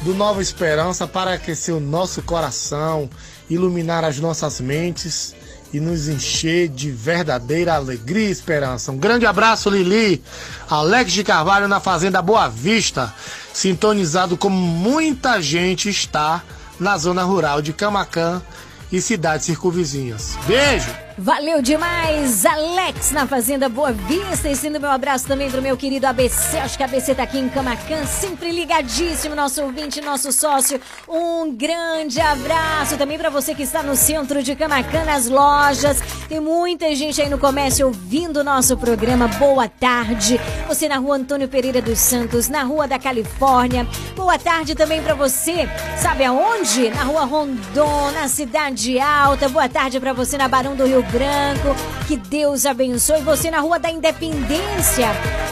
[0.00, 3.08] do Nova Esperança para aquecer o nosso coração,
[3.48, 5.36] iluminar as nossas mentes
[5.72, 8.90] e nos encher de verdadeira alegria e esperança.
[8.90, 10.22] Um grande abraço, Lili.
[10.68, 13.12] Alex de Carvalho na Fazenda Boa Vista,
[13.52, 16.42] sintonizado como muita gente está
[16.78, 18.42] na zona rural de Camacan
[18.90, 20.36] e cidades circunvizinhas.
[20.46, 21.09] Beijo!
[21.22, 24.48] Valeu demais, Alex na Fazenda Boa Vista.
[24.48, 26.56] E sendo meu abraço também pro meu querido ABC.
[26.56, 30.80] Acho que a ABC tá aqui em Camacan, sempre ligadíssimo, nosso ouvinte, nosso sócio.
[31.06, 36.00] Um grande abraço também para você que está no centro de Camacan, nas lojas.
[36.26, 39.28] Tem muita gente aí no comércio ouvindo o nosso programa.
[39.28, 40.40] Boa tarde.
[40.68, 43.86] Você na rua Antônio Pereira dos Santos, na rua da Califórnia.
[44.16, 45.68] Boa tarde também para você.
[45.98, 46.88] Sabe aonde?
[46.88, 49.50] Na rua Rondon, na Cidade Alta.
[49.50, 51.74] Boa tarde para você na Barão do Rio Branco.
[52.06, 55.08] Que Deus abençoe você na Rua da Independência.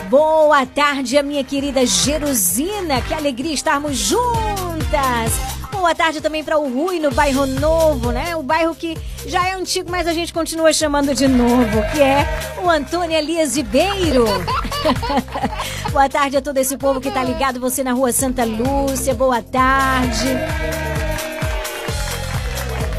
[0.09, 3.01] Boa tarde, a minha querida Jerusina.
[3.03, 5.33] Que alegria estarmos juntas.
[5.73, 8.35] Boa tarde também para o Rui no bairro Novo, né?
[8.35, 8.97] O bairro que
[9.27, 12.27] já é antigo, mas a gente continua chamando de novo, que é
[12.63, 14.25] o Antônio Elias Ribeiro.
[15.93, 17.61] Boa tarde a todo esse povo que tá ligado.
[17.61, 19.15] Você na Rua Santa Lúcia.
[19.15, 20.29] Boa tarde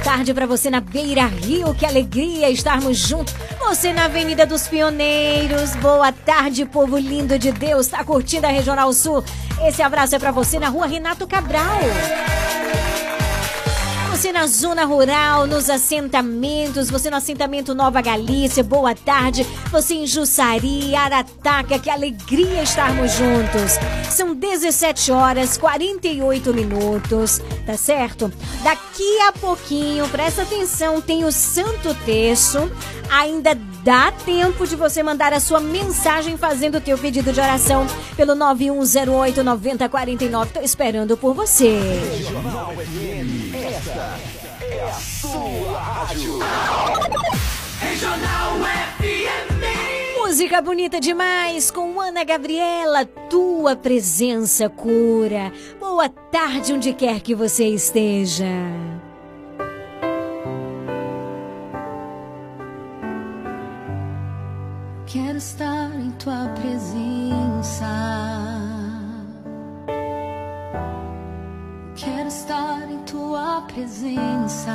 [0.10, 3.32] tarde para você na Beira Rio, que alegria estarmos juntos.
[3.60, 5.76] Você na Avenida dos Pioneiros.
[5.76, 7.86] Boa tarde, povo lindo de Deus.
[7.86, 9.24] Tá curtindo a Regional Sul?
[9.68, 11.80] Esse abraço é para você na Rua Renato Cabral.
[14.20, 19.48] Você na zona rural, nos assentamentos, você no assentamento Nova Galícia, boa tarde.
[19.72, 23.80] Você em Jussari, Arataca, que alegria estarmos juntos.
[24.12, 28.30] São 17 horas 48 minutos, tá certo?
[28.62, 32.70] Daqui a pouquinho, presta atenção, tem o Santo Terço.
[33.10, 37.88] Ainda dá tempo de você mandar a sua mensagem fazendo o teu pedido de oração
[38.18, 40.52] pelo 9108 9049.
[40.52, 41.80] Tô esperando por você.
[42.18, 44.09] Regional FM, essa
[44.80, 46.40] é a sua rádio.
[47.82, 48.60] Regional
[48.98, 50.18] FM.
[50.18, 55.52] Música bonita demais com Ana Gabriela, tua presença cura.
[55.80, 58.46] Boa tarde onde quer que você esteja.
[65.06, 67.88] Quero estar em tua presença.
[73.80, 74.72] Presença,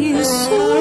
[0.00, 0.77] so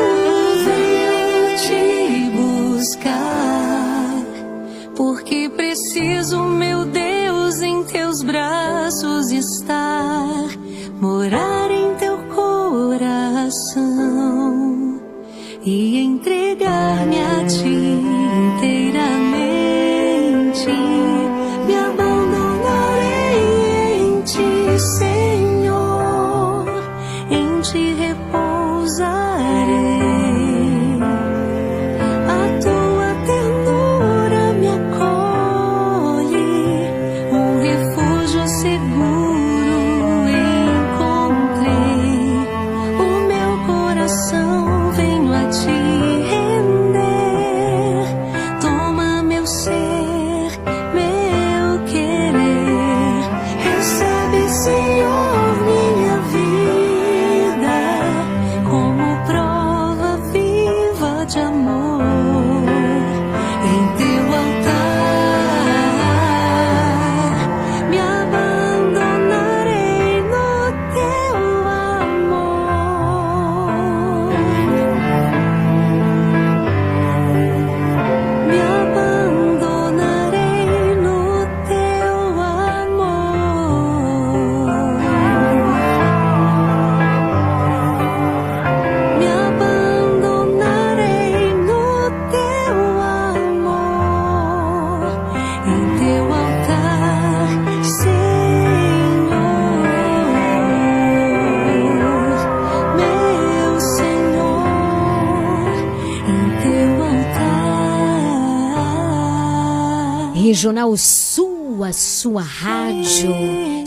[110.78, 113.34] Regional Sul, a sua rádio.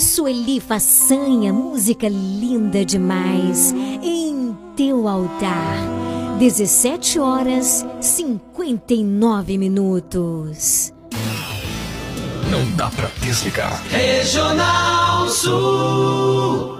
[0.01, 3.72] Sueli Façanha, música linda demais.
[4.03, 5.76] Em teu altar.
[6.41, 10.93] 17 horas 59 minutos.
[12.51, 13.80] Não dá pra desligar.
[13.88, 16.79] Regional Sul.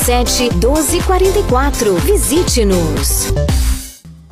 [0.00, 1.94] 99807 1244.
[1.96, 3.32] Visite-nos.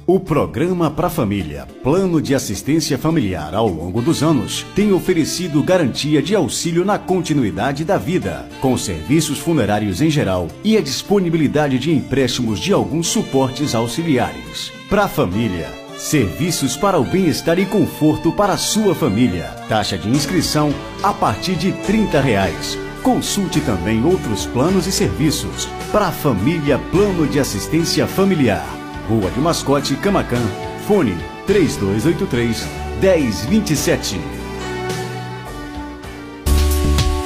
[0.07, 6.23] O programa Pra Família, Plano de Assistência Familiar ao longo dos anos, tem oferecido garantia
[6.23, 11.93] de auxílio na continuidade da vida, com serviços funerários em geral e a disponibilidade de
[11.93, 14.73] empréstimos de alguns suportes auxiliares.
[14.89, 19.55] Pra Família, serviços para o bem-estar e conforto para a sua família.
[19.69, 22.88] Taxa de inscrição a partir de 30 reais.
[23.03, 28.67] Consulte também outros planos e serviços para a família Plano de Assistência Familiar.
[29.09, 30.43] Rua de Mascote, Camacan.
[30.87, 32.67] Fone 3283
[33.01, 34.38] 1027.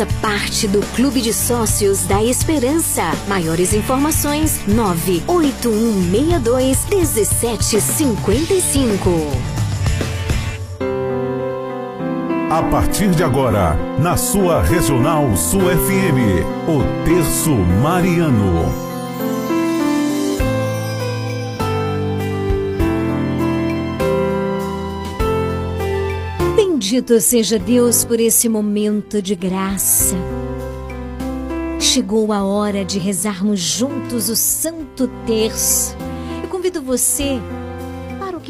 [0.00, 3.02] Faça parte do Clube de Sócios da Esperança.
[3.28, 9.10] Maiores informações: 98162 1755.
[12.48, 18.89] A partir de agora, na sua Regional Sul FM, o Terço Mariano.
[26.90, 30.16] Bendito seja Deus por esse momento de graça.
[31.78, 35.96] Chegou a hora de rezarmos juntos o Santo Terço.
[36.42, 37.38] Eu convido você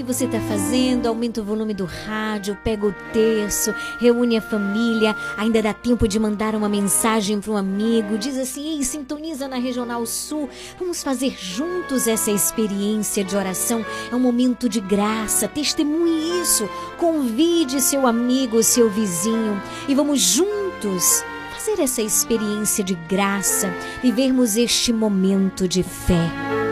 [0.01, 5.15] que você está fazendo, aumenta o volume do rádio, pega o terço, reúne a família,
[5.37, 9.57] ainda dá tempo de mandar uma mensagem para um amigo, diz assim, ei, sintoniza na
[9.57, 10.49] Regional Sul,
[10.79, 17.79] vamos fazer juntos essa experiência de oração, é um momento de graça, testemunhe isso, convide
[17.83, 19.61] seu amigo, seu vizinho.
[19.87, 21.23] E vamos juntos
[21.53, 23.71] fazer essa experiência de graça,
[24.03, 26.70] vivermos este momento de fé.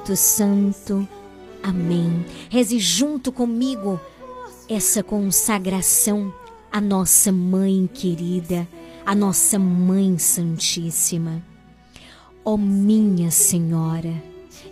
[0.00, 1.08] Espírito Santo.
[1.62, 2.24] Amém.
[2.48, 4.00] Reze junto comigo
[4.68, 6.32] essa consagração
[6.72, 8.66] à nossa Mãe querida,
[9.04, 11.42] à nossa Mãe Santíssima.
[12.42, 14.14] Ó minha Senhora,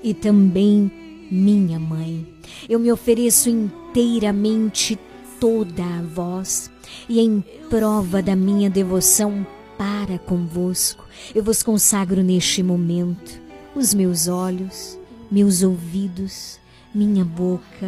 [0.03, 0.91] e também
[1.31, 2.27] minha mãe.
[2.67, 4.99] Eu me ofereço inteiramente
[5.39, 6.71] toda a vós
[7.07, 11.05] e em prova da minha devoção para convosco,
[11.35, 13.41] eu vos consagro neste momento
[13.77, 14.98] os meus olhos,
[15.31, 16.59] meus ouvidos,
[16.95, 17.87] minha boca,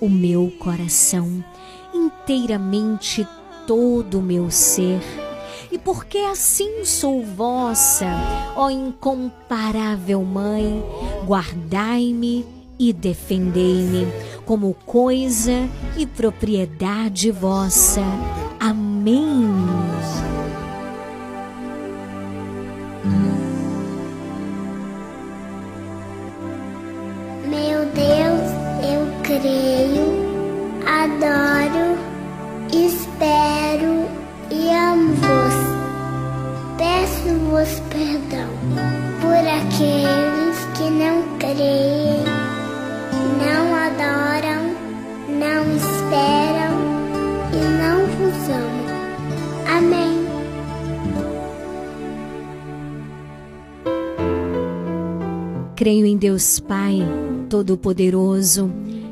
[0.00, 1.44] o meu coração,
[1.92, 3.26] inteiramente
[3.66, 5.00] todo o meu ser.
[5.70, 8.06] E porque assim sou vossa,
[8.56, 10.82] ó incomparável Mãe,
[11.26, 12.46] guardai-me
[12.78, 14.06] e defendei-me
[14.46, 18.00] como coisa e propriedade vossa.
[18.58, 19.87] Amém.
[29.40, 30.06] Creio,
[30.86, 31.96] adoro,
[32.72, 34.08] espero
[34.50, 35.56] e amo-vos.
[36.76, 38.48] Peço-vos perdão
[39.20, 42.24] por aqueles que não creem,
[43.38, 44.74] não adoram,
[45.28, 46.74] não esperam
[47.52, 48.88] e não vos amam.
[49.76, 50.28] Amém.
[55.76, 56.98] Creio em Deus Pai,
[57.48, 58.87] Todo-Poderoso,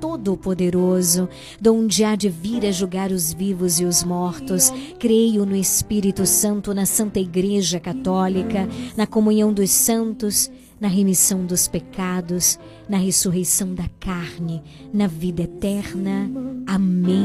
[0.00, 1.28] Todo-Poderoso,
[1.60, 4.70] donde há de vir a julgar os vivos e os mortos.
[4.98, 10.50] Creio no Espírito Santo, na Santa Igreja Católica, na comunhão dos santos,
[10.84, 14.62] na remissão dos pecados, na ressurreição da carne,
[14.92, 16.30] na vida eterna.
[16.66, 17.24] Amém.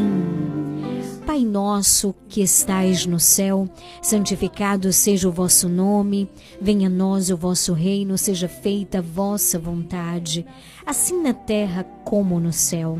[1.26, 3.68] Pai nosso que estais no céu,
[4.02, 6.30] santificado seja o vosso nome,
[6.62, 10.46] venha a nós o vosso reino, seja feita a vossa vontade,
[10.86, 12.98] assim na terra como no céu.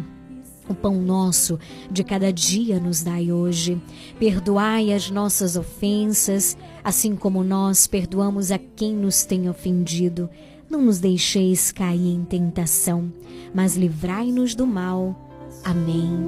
[0.70, 1.58] O pão nosso
[1.90, 3.82] de cada dia nos dai hoje.
[4.20, 10.30] Perdoai as nossas ofensas, assim como nós perdoamos a quem nos tem ofendido.
[10.70, 13.12] Não nos deixeis cair em tentação,
[13.54, 15.16] mas livrai-nos do mal.
[15.64, 16.28] Amém.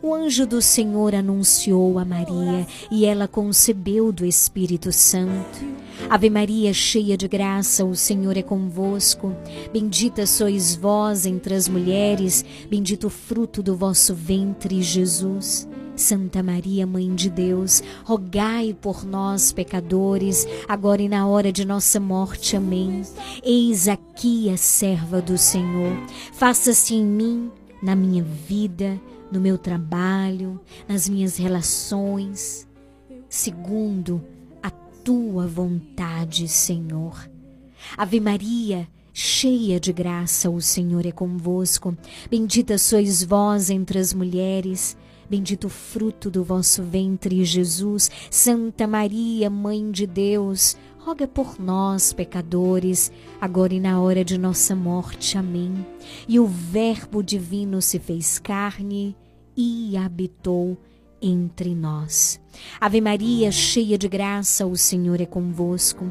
[0.00, 5.83] O anjo do Senhor anunciou a Maria e ela concebeu do Espírito Santo.
[6.08, 9.34] Ave Maria, cheia de graça, o Senhor é convosco.
[9.72, 15.68] Bendita sois vós entre as mulheres, bendito o fruto do vosso ventre, Jesus.
[15.96, 22.00] Santa Maria, Mãe de Deus, rogai por nós, pecadores, agora e na hora de nossa
[22.00, 22.56] morte.
[22.56, 23.02] Amém.
[23.42, 25.96] Eis aqui a serva do Senhor.
[26.32, 27.50] Faça-se em mim,
[27.82, 29.00] na minha vida,
[29.30, 32.66] no meu trabalho, nas minhas relações,
[33.28, 34.22] segundo
[35.04, 37.30] tua vontade, Senhor.
[37.96, 41.96] Ave Maria, cheia de graça, o Senhor é convosco.
[42.30, 44.96] Bendita sois vós entre as mulheres.
[45.28, 48.10] Bendito o fruto do vosso ventre, Jesus.
[48.30, 54.74] Santa Maria, Mãe de Deus, roga por nós, pecadores, agora e na hora de nossa
[54.74, 55.36] morte.
[55.36, 55.86] Amém.
[56.26, 59.14] E o Verbo divino se fez carne
[59.54, 60.78] e habitou
[61.20, 62.42] entre nós.
[62.80, 66.04] Ave Maria, cheia de graça, o Senhor é convosco.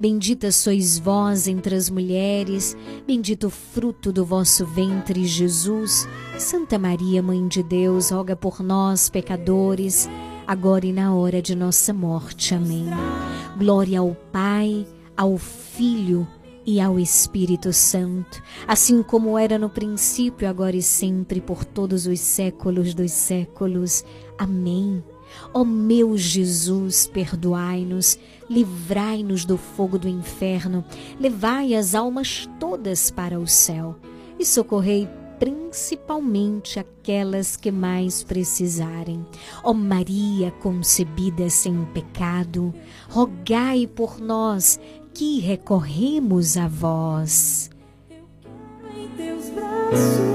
[0.00, 6.08] Bendita sois vós entre as mulheres, bendito o fruto do vosso ventre, Jesus.
[6.36, 10.08] Santa Maria, Mãe de Deus, roga por nós, pecadores,
[10.46, 12.54] agora e na hora de nossa morte.
[12.54, 12.86] Amém.
[13.56, 14.86] Glória ao Pai,
[15.16, 16.26] ao Filho
[16.66, 22.20] e ao Espírito Santo, assim como era no princípio, agora e sempre, por todos os
[22.20, 24.04] séculos dos séculos.
[24.38, 25.02] Amém.
[25.56, 28.18] Ó meu Jesus, perdoai-nos,
[28.50, 30.84] livrai-nos do fogo do inferno,
[31.18, 33.94] levai as almas todas para o céu
[34.36, 35.08] e socorrei
[35.38, 39.24] principalmente aquelas que mais precisarem.
[39.62, 42.74] Ó Maria concebida sem pecado,
[43.08, 44.80] rogai por nós
[45.12, 47.70] que recorremos a vós.
[48.96, 50.33] Em teus braços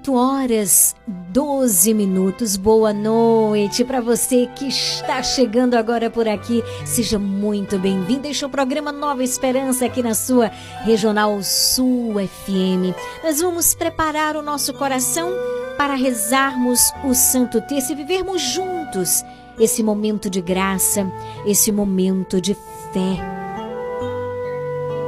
[0.00, 2.56] 18 horas 12 minutos.
[2.56, 6.62] Boa noite para você que está chegando agora por aqui.
[6.86, 8.26] Seja muito bem-vindo.
[8.26, 10.48] Este é o programa Nova Esperança aqui na sua
[10.84, 12.96] Regional Sul FM.
[13.22, 15.30] Nós vamos preparar o nosso coração
[15.76, 19.22] para rezarmos o Santo Terço e vivermos juntos
[19.58, 21.06] esse momento de graça,
[21.44, 23.18] esse momento de fé.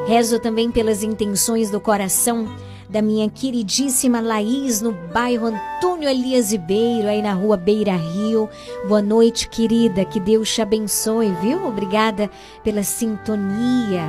[0.07, 2.47] Rezo também pelas intenções do coração
[2.93, 8.51] da minha queridíssima Laís no bairro Antônio Elias Ribeiro, aí na rua Beira Rio.
[8.87, 10.05] Boa noite, querida.
[10.05, 11.67] Que Deus te abençoe, viu?
[11.67, 12.31] Obrigada
[12.63, 14.05] pela sintonia.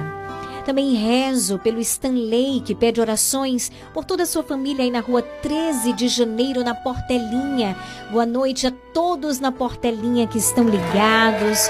[0.65, 5.21] Também rezo pelo Stanley, que pede orações por toda a sua família aí na rua
[5.21, 7.77] 13 de janeiro, na Portelinha.
[8.11, 11.69] Boa noite a todos na Portelinha que estão ligados.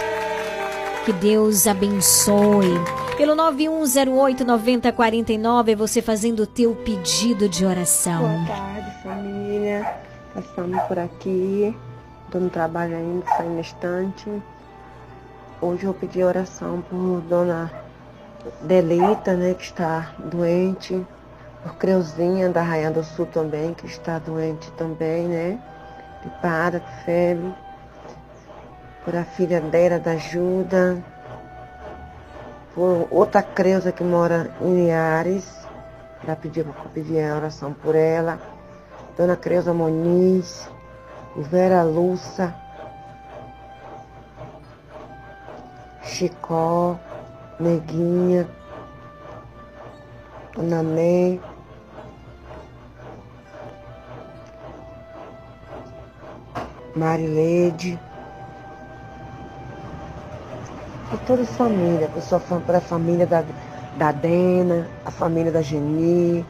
[1.06, 2.80] Que Deus abençoe.
[3.18, 8.22] Pelo 9108-9049 é você fazendo o teu pedido de oração.
[8.22, 9.98] Boa tarde, família.
[10.38, 11.76] Estamos por aqui.
[12.26, 14.32] Estou no trabalho ainda, saindo estante.
[15.60, 17.70] Hoje eu pedi oração por dona
[18.62, 21.06] Delita, né, que está doente.
[21.64, 25.60] Por Creuzinha da Raia do Sul também, que está doente também, né?
[26.22, 27.54] Pipada, febre.
[29.04, 31.04] Por a filha dela, da Ajuda
[32.74, 35.48] por outra Creuza que mora em Linhares,
[36.22, 38.40] para pedir, pedir a oração por ela,
[39.16, 40.68] Dona Creuza Moniz,
[41.36, 42.56] Vera Lúcia,
[46.04, 46.98] Chicó,
[47.60, 48.48] Neguinha,
[50.56, 51.40] Dona Né,
[56.96, 58.00] Marileide,
[61.14, 62.10] por toda a família,
[62.66, 63.44] para a família da,
[63.98, 66.44] da Dena, a família da Geni,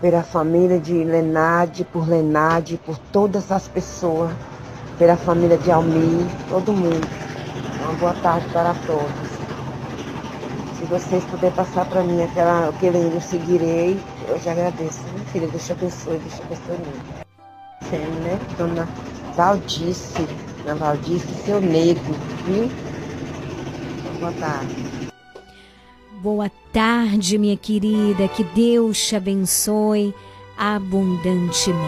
[0.00, 4.32] pela família de Lenade, por Lenade, por todas as pessoas,
[4.98, 7.06] pela família de Almir, todo mundo.
[7.84, 9.32] Uma boa tarde para todos.
[10.76, 13.96] Se vocês puderem passar para mim aquela, aquele eu seguirei,
[14.28, 15.00] eu já agradeço.
[15.12, 17.22] Minha filha, Deus te abençoe, Deus te abençoe muito.
[17.88, 18.40] Sendo, né?
[18.58, 18.88] Dona
[19.36, 20.26] Valdice,
[20.64, 22.12] Dona Valdice, seu nego,
[22.46, 22.68] viu?
[24.22, 24.76] Boa tarde.
[26.22, 28.28] Boa tarde, minha querida.
[28.28, 30.14] Que Deus te abençoe
[30.56, 31.82] abundantemente.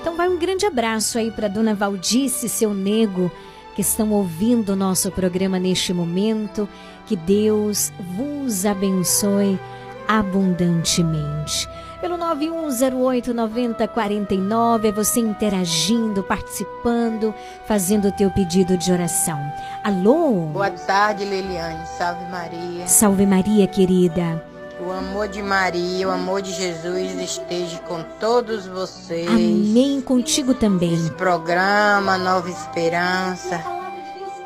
[0.00, 3.30] Então vai um grande abraço aí para Dona Valdice e seu nego
[3.74, 6.66] que estão ouvindo o nosso programa neste momento.
[7.04, 9.60] Que Deus vos abençoe
[10.08, 11.68] abundantemente
[12.00, 17.34] pelo 91089049, é você interagindo, participando,
[17.66, 19.40] fazendo o teu pedido de oração.
[19.82, 20.50] Alô?
[20.52, 21.84] Boa tarde, Liliane.
[21.86, 22.86] Salve Maria.
[22.86, 24.40] Salve Maria, querida.
[24.80, 29.28] O amor de Maria, o amor de Jesus esteja com todos vocês.
[29.28, 30.94] Amém contigo também.
[30.94, 33.60] Esse programa Nova Esperança.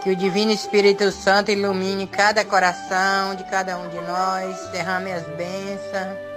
[0.03, 5.23] Que o Divino Espírito Santo ilumine cada coração de cada um de nós, derrame as
[5.37, 6.32] bênçãos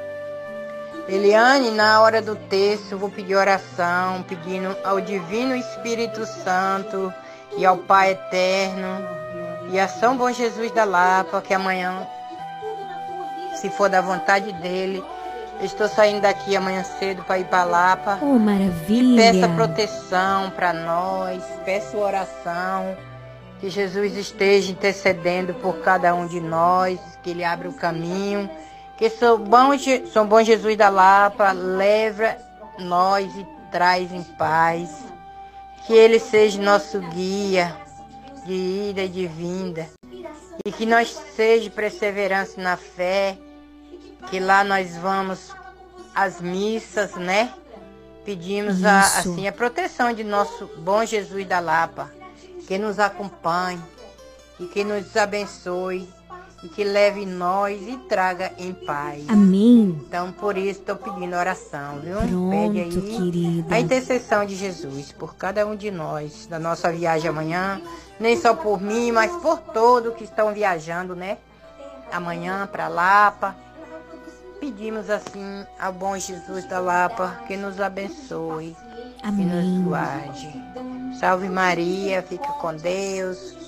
[1.07, 7.13] Eliane, na hora do texto, vou pedir oração, pedindo ao Divino Espírito Santo
[7.55, 9.07] e ao Pai Eterno
[9.71, 12.07] e a São Bom Jesus da Lapa, que amanhã,
[13.55, 15.03] se for da vontade dele,
[15.61, 18.17] estou saindo daqui amanhã cedo para ir para Lapa.
[18.23, 19.31] Oh, maravilha!
[19.31, 22.97] Peça proteção para nós, peço oração,
[23.59, 28.49] que Jesus esteja intercedendo por cada um de nós, que Ele abra o caminho
[28.97, 29.69] que São Bom,
[30.11, 32.37] São Bom Jesus da Lapa leva
[32.79, 34.89] nós e traz em paz.
[35.85, 37.75] Que Ele seja nosso guia
[38.45, 39.87] de ida e de vinda.
[40.65, 43.37] E que nós seja perseverança na fé.
[44.29, 45.51] Que lá nós vamos
[46.13, 47.53] às missas, né?
[48.23, 52.11] Pedimos a, assim a proteção de nosso bom Jesus da Lapa.
[52.65, 53.79] Que nos acompanhe
[54.59, 56.09] e que nos abençoe
[56.65, 59.23] e que leve nós e traga em paz.
[59.29, 60.01] Amém.
[60.07, 62.15] Então, por isso, estou pedindo oração, viu?
[62.17, 63.75] Pronto, Pede aí querida.
[63.75, 67.79] a intercessão de Jesus por cada um de nós, da nossa viagem amanhã.
[68.19, 71.37] Nem só por mim, mas por todos que estão viajando, né?
[72.11, 73.55] Amanhã para Lapa.
[74.59, 78.75] Pedimos assim ao bom Jesus da Lapa que nos abençoe
[79.21, 79.45] Amém.
[79.45, 80.63] e nos guarde.
[81.19, 83.64] Salve Maria, fica com Deus.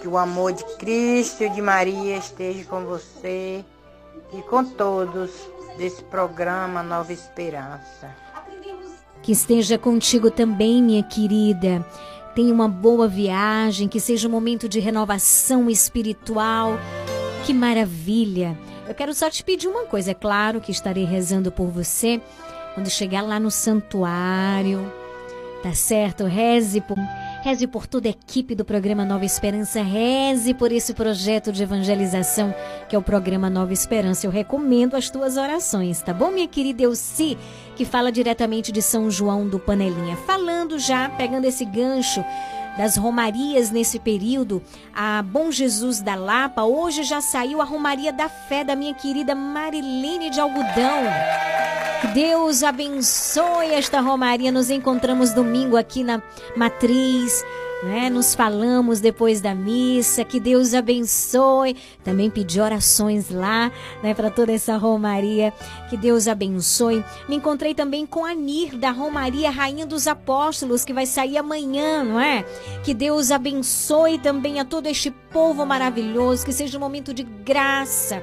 [0.00, 3.64] Que o amor de Cristo e de Maria esteja com você
[4.32, 5.30] e com todos
[5.76, 8.14] desse programa Nova Esperança.
[9.22, 11.86] Que esteja contigo também, minha querida.
[12.34, 16.78] Tenha uma boa viagem, que seja um momento de renovação espiritual.
[17.44, 18.56] Que maravilha!
[18.88, 20.12] Eu quero só te pedir uma coisa.
[20.12, 22.20] É claro que estarei rezando por você
[22.74, 24.90] quando chegar lá no santuário.
[25.62, 26.24] Tá certo?
[26.24, 26.96] Reze por,
[27.42, 29.82] reze por toda a equipe do programa Nova Esperança.
[29.82, 32.54] Reze por esse projeto de evangelização
[32.88, 34.26] que é o programa Nova Esperança.
[34.26, 37.38] Eu recomendo as tuas orações, tá bom, minha querida Elci,
[37.76, 40.16] que fala diretamente de São João do Panelinha.
[40.16, 42.24] Falando já, pegando esse gancho
[42.76, 44.62] das romarias nesse período,
[44.94, 49.34] a Bom Jesus da Lapa, hoje já saiu a Romaria da Fé da minha querida
[49.34, 51.04] Marilene de Algodão.
[52.14, 54.50] Deus abençoe esta Romaria.
[54.50, 56.22] Nos encontramos domingo aqui na
[56.56, 57.44] Matriz.
[57.82, 58.10] Né?
[58.10, 61.76] Nos falamos depois da missa, que Deus abençoe.
[62.04, 65.52] Também pedi orações lá, né, para toda essa Romaria.
[65.88, 67.02] Que Deus abençoe.
[67.28, 72.04] Me encontrei também com a Nir da Romaria Rainha dos Apóstolos, que vai sair amanhã,
[72.04, 72.44] não é?
[72.84, 78.22] Que Deus abençoe também a todo este povo maravilhoso, que seja um momento de graça,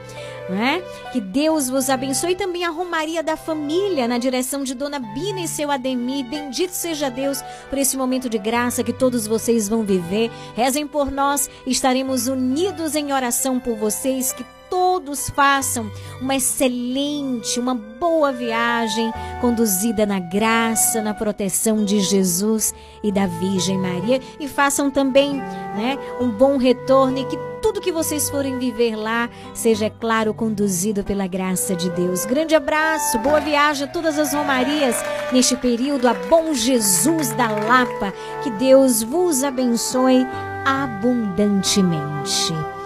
[0.49, 0.81] não é?
[1.11, 5.47] Que Deus vos abençoe também a Romaria da Família, na direção de Dona Bina e
[5.47, 6.25] seu Ademir.
[6.25, 10.31] Bendito seja Deus por esse momento de graça que todos vocês vão viver.
[10.55, 15.91] Rezem por nós, estaremos unidos em oração por vocês, que todos façam
[16.21, 19.11] uma excelente, uma boa viagem,
[19.41, 22.73] conduzida na graça, na proteção de Jesus
[23.03, 27.91] e da Virgem Maria, e façam também, né, um bom retorno e que tudo que
[27.91, 32.25] vocês forem viver lá seja, é claro, conduzido pela graça de Deus.
[32.25, 34.95] Grande abraço, boa viagem a todas as romarias
[35.31, 38.13] neste período, a bom Jesus da Lapa.
[38.43, 40.25] Que Deus vos abençoe
[40.65, 42.76] abundantemente.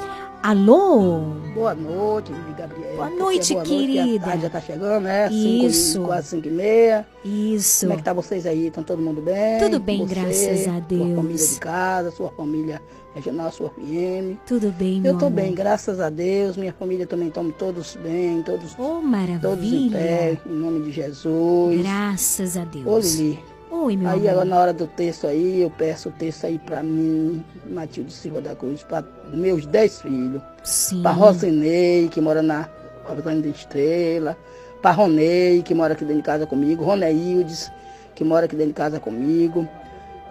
[0.43, 1.19] Alô?
[1.53, 2.95] Boa noite, Gabriel.
[2.95, 4.05] Boa noite, boa querida.
[4.05, 5.31] Noite, a tarde já tá chegando, né?
[5.31, 5.93] Isso.
[5.93, 7.07] Cinco, quase 5 e meia.
[7.23, 7.81] Isso.
[7.85, 8.67] Como é que tá vocês aí?
[8.67, 9.59] Estão todo mundo bem?
[9.59, 11.03] Tudo bem, Você, graças a Deus.
[11.05, 12.81] Sua família de casa, sua família
[13.13, 14.37] regional, sua FM.
[14.47, 15.41] Tudo bem, meu Eu tô amor.
[15.41, 16.57] bem, graças a Deus.
[16.57, 19.39] Minha família também estão todos bem, todos, Oh, maravilha.
[19.41, 21.81] todos em pé, em nome de Jesus.
[21.83, 22.87] Graças a Deus.
[22.87, 23.39] Ô, Lili.
[23.71, 24.29] Oi, meu Aí amor.
[24.29, 28.41] agora na hora do texto aí, eu peço o texto aí pra mim, Matilde Silva
[28.41, 29.01] da Cruz, pra
[29.33, 30.41] meus dez filhos.
[30.61, 31.01] Sim.
[31.01, 32.67] Pra Rosinei, que mora na
[33.07, 34.37] Fabricante de Estrela.
[34.81, 36.83] Pra Ronei, que mora aqui dentro de casa comigo.
[36.83, 37.71] Roneildes,
[38.13, 39.67] que mora aqui dentro de casa comigo.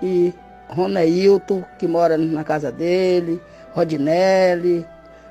[0.03, 0.35] E
[0.69, 3.41] Roneilton, que mora na casa dele.
[3.73, 4.85] Rodinelli,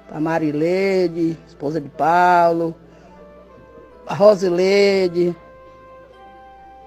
[0.07, 2.73] pra Marileide, esposa de Paulo.
[4.07, 5.35] A Rosileide,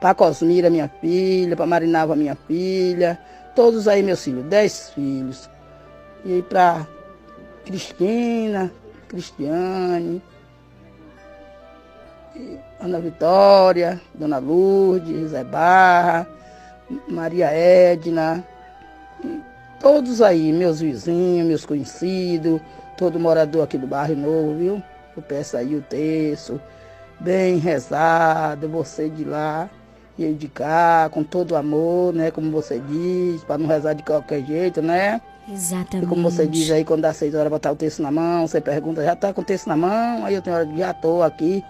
[0.03, 3.16] pra Cosmira, minha filha, pra Marinava, minha filha,
[3.55, 5.49] todos aí meus filhos, dez filhos.
[6.24, 6.85] E pra
[7.65, 8.73] Cristina,
[9.07, 10.20] Cristiane,
[12.81, 16.27] Ana Vitória, Dona Lourdes, Zé Barra,
[17.09, 18.45] Maria Edna,
[19.79, 22.61] todos aí, meus vizinhos, meus conhecidos,
[22.99, 24.83] todo morador aqui do bairro Novo, viu?
[25.16, 26.61] Eu peço aí o texto,
[27.20, 29.70] bem rezado, você de lá
[30.19, 32.31] e eu de cá, com todo amor, né?
[32.31, 35.21] Como você diz, para não rezar de qualquer jeito, né?
[35.49, 36.07] Exatamente.
[36.07, 38.61] E como você diz aí, quando dá seis horas, botar o texto na mão, você
[38.61, 40.25] pergunta, já tá com o texto na mão?
[40.25, 41.65] Aí eu tenho hora de, já tô aqui,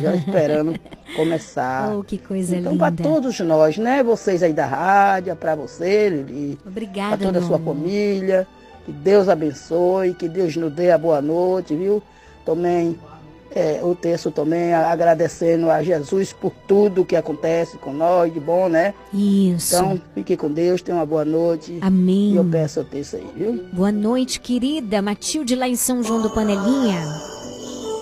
[0.00, 0.78] já esperando
[1.16, 1.96] começar.
[1.96, 3.02] Oh, que coisa então, para linda.
[3.02, 4.02] todos nós, né?
[4.02, 6.58] Vocês aí da rádio, para você, Lili.
[6.64, 8.46] Obrigada, Para toda a sua família.
[8.84, 12.00] Que Deus abençoe, que Deus nos dê a boa noite, viu?
[12.44, 12.96] Também
[13.56, 18.68] é, o texto também agradecendo a Jesus por tudo que acontece com nós de bom,
[18.68, 18.92] né?
[19.14, 19.74] Isso.
[19.74, 21.78] Então, fique com Deus, tenha uma boa noite.
[21.80, 22.32] Amém.
[22.32, 23.64] E eu peço o texto aí, viu?
[23.72, 25.00] Boa noite, querida.
[25.00, 27.00] Matilde lá em São João do Panelinha.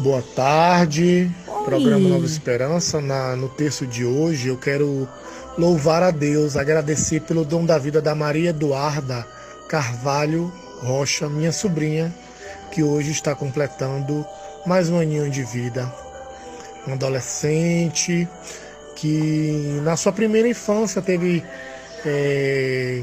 [0.00, 1.30] Boa tarde,
[1.64, 3.00] programa Nova Esperança.
[3.00, 5.08] Na, no texto de hoje eu quero
[5.56, 9.24] louvar a Deus, agradecer pelo dom da vida da Maria Eduarda
[9.68, 10.52] Carvalho
[10.82, 12.12] Rocha, minha sobrinha,
[12.72, 14.26] que hoje está completando
[14.66, 15.92] mais um aninho de vida.
[16.86, 18.28] Uma adolescente
[18.96, 21.44] que na sua primeira infância teve
[22.04, 23.02] é,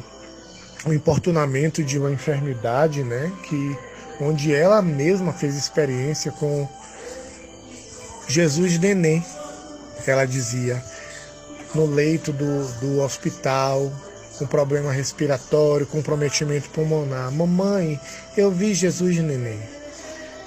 [0.85, 3.31] o importunamento de uma enfermidade, né?
[3.43, 3.77] Que
[4.19, 6.67] onde ela mesma fez experiência com
[8.27, 9.23] Jesus Neném,
[10.07, 10.81] ela dizia,
[11.75, 13.91] no leito do, do hospital,
[14.37, 17.31] com problema respiratório, comprometimento pulmonar.
[17.31, 17.99] Mamãe,
[18.35, 19.80] eu vi Jesus Neném.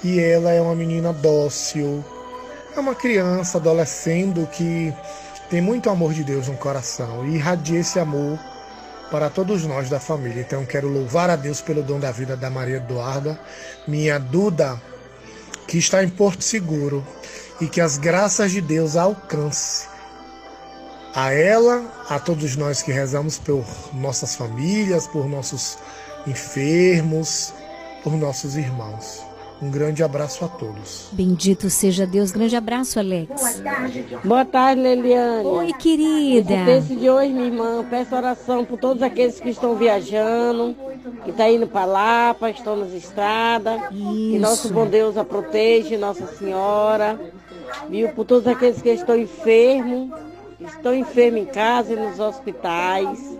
[0.05, 2.05] E ela é uma menina dócil,
[2.77, 4.93] é uma criança, adolescente que
[5.49, 8.37] tem muito amor de Deus no coração e irradia esse amor
[9.09, 10.41] para todos nós da família.
[10.41, 13.39] Então quero louvar a Deus pelo dom da vida da Maria Eduarda,
[13.87, 14.79] minha Duda,
[15.67, 17.03] que está em Porto Seguro
[17.59, 19.87] e que as graças de Deus alcance
[21.15, 25.79] a ela, a todos nós que rezamos por nossas famílias, por nossos
[26.27, 27.55] enfermos,
[28.03, 29.24] por nossos irmãos.
[29.61, 31.07] Um grande abraço a todos.
[31.13, 32.31] Bendito seja Deus.
[32.31, 33.61] Grande abraço, Alex.
[34.23, 35.45] Boa tarde, Leliane.
[35.45, 36.53] Oi, querida.
[36.53, 40.75] Esse texto de hoje, minha irmã, peço oração por todos aqueles que estão viajando,
[41.23, 43.81] que estão indo para Lapa, estão nas estradas.
[43.89, 47.19] Que nosso bom Deus a proteja, Nossa Senhora.
[47.89, 48.09] Viu?
[48.09, 50.11] Por todos aqueles que estão enfermos,
[50.59, 53.35] estão enfermos em casa e nos hospitais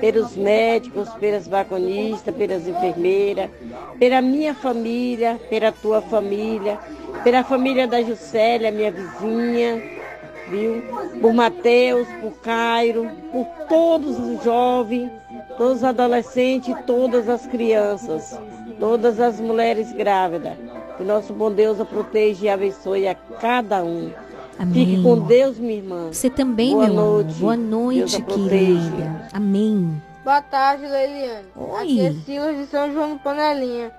[0.00, 3.50] pelos médicos, pelas vagonistas, pelas enfermeiras,
[3.98, 6.78] pela minha família, pela tua família,
[7.22, 9.82] pela família da Juscelia, minha vizinha,
[10.48, 10.82] viu?
[11.20, 15.10] Por Mateus, por Cairo, por todos os jovens,
[15.56, 18.38] todos os adolescentes, todas as crianças,
[18.78, 20.54] todas as mulheres grávidas.
[20.96, 24.10] Que nosso bom Deus a proteja e abençoe a cada um.
[24.60, 24.74] Amém.
[24.86, 26.12] Fique com Deus, minha irmã.
[26.12, 27.24] Você também, Boa meu amor.
[27.24, 27.40] noite.
[27.40, 29.28] Boa Deus noite, querida.
[29.32, 30.02] Amém.
[30.22, 31.46] Boa tarde, Leiliane.
[31.80, 33.90] Aqui é Silas de São João do Panelinha.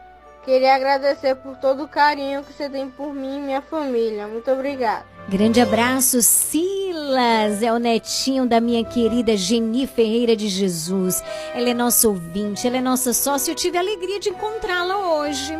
[0.45, 4.27] Queria agradecer por todo o carinho que você tem por mim e minha família.
[4.27, 5.03] Muito obrigada.
[5.27, 7.63] Grande abraço, Silas.
[7.63, 11.23] É o netinho da minha querida Geni Ferreira de Jesus.
[11.55, 13.51] Ela é nossa ouvinte, ela é nossa sócia.
[13.51, 15.57] Eu tive a alegria de encontrá-la hoje.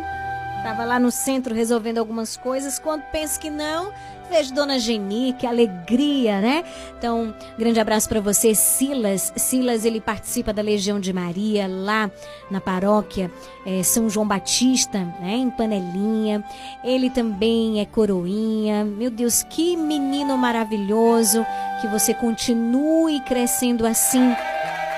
[0.62, 2.78] Tava lá no centro resolvendo algumas coisas.
[2.78, 3.92] Quando penso que não,
[4.30, 6.64] vejo Dona Geni, que alegria, né?
[6.96, 9.32] Então, grande abraço para você, Silas.
[9.34, 12.08] Silas, ele participa da Legião de Maria lá
[12.48, 13.28] na paróquia
[13.66, 15.34] eh, São João Batista, né?
[15.34, 16.44] Em Panelinha.
[16.84, 18.84] Ele também é coroinha.
[18.84, 21.44] Meu Deus, que menino maravilhoso.
[21.80, 24.32] Que você continue crescendo assim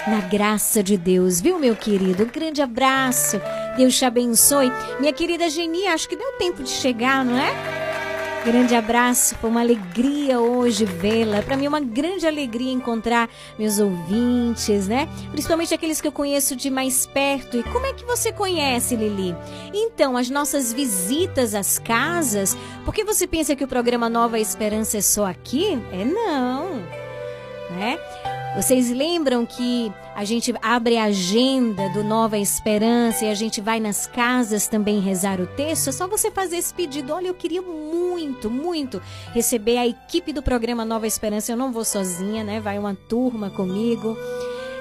[0.07, 2.25] na graça de Deus, viu, meu querido?
[2.25, 3.41] Um grande abraço.
[3.77, 4.71] Deus te abençoe.
[5.01, 7.85] Minha querida Geni, acho que deu tempo de chegar, não é?
[8.45, 11.41] Grande abraço, foi uma alegria hoje vê-la.
[11.41, 15.09] Para mim é uma grande alegria encontrar meus ouvintes, né?
[15.31, 17.57] Principalmente aqueles que eu conheço de mais perto.
[17.57, 19.35] E como é que você conhece, Lili?
[19.73, 22.55] Então, as nossas visitas às casas.
[22.85, 25.81] Por que você pensa que o programa Nova Esperança é só aqui?
[25.91, 26.83] É não,
[27.71, 27.99] né?
[28.55, 33.81] Vocês lembram que a gente abre a agenda do Nova Esperança e a gente vai
[33.81, 35.89] nas casas também rezar o texto?
[35.89, 37.13] É só você fazer esse pedido.
[37.13, 39.03] Olha, eu queria muito, muito
[39.33, 41.51] receber a equipe do programa Nova Esperança.
[41.51, 42.61] Eu não vou sozinha, né?
[42.61, 44.17] Vai uma turma comigo.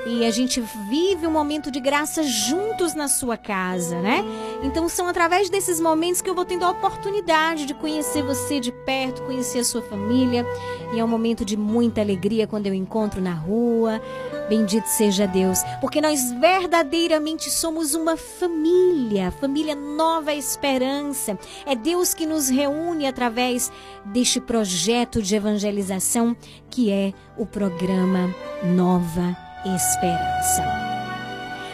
[0.05, 4.23] E a gente vive um momento de graça juntos na sua casa, né?
[4.61, 8.71] Então são através desses momentos que eu vou tendo a oportunidade de conhecer você de
[8.71, 10.45] perto, conhecer a sua família.
[10.93, 14.01] E é um momento de muita alegria quando eu encontro na rua.
[14.49, 21.39] Bendito seja Deus, porque nós verdadeiramente somos uma família, família Nova Esperança.
[21.65, 23.71] É Deus que nos reúne através
[24.05, 26.35] deste projeto de evangelização
[26.69, 29.42] que é o programa Nova Esperança.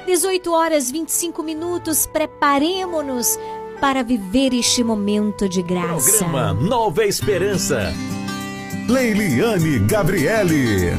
[0.06, 3.38] 18 horas 25 minutos, preparemos-nos
[3.80, 6.18] para viver este momento de graça.
[6.18, 7.94] Programa Nova Esperança.
[8.88, 10.98] Leiliane Gabriele.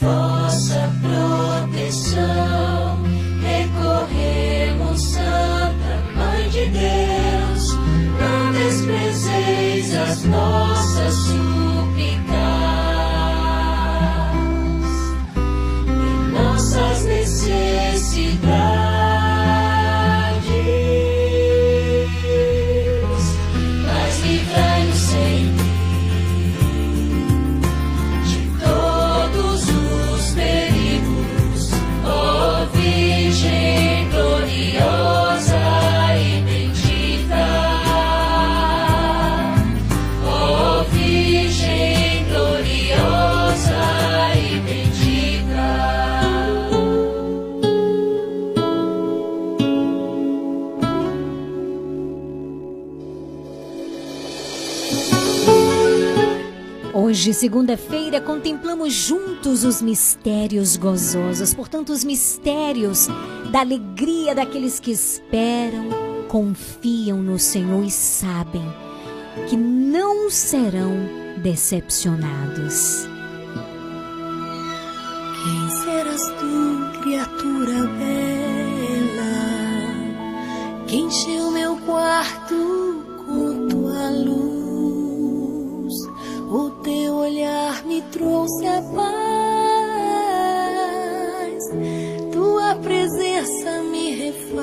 [0.00, 2.71] vossa proteção.
[6.62, 7.76] De Deus,
[8.20, 11.41] não desprezeis as nossas
[57.22, 63.06] Hoje, segunda-feira, contemplamos juntos os mistérios gozosos, portanto, os mistérios
[63.52, 65.84] da alegria daqueles que esperam,
[66.26, 68.68] confiam no Senhor e sabem
[69.48, 70.90] que não serão
[71.40, 73.06] decepcionados.
[75.44, 79.22] Quem serás tu, criatura bela,
[80.88, 84.41] que encheu meu quarto com tua luz?
[87.22, 89.12] olhar me trouxe a paz,
[92.32, 94.62] tua presença me refaz.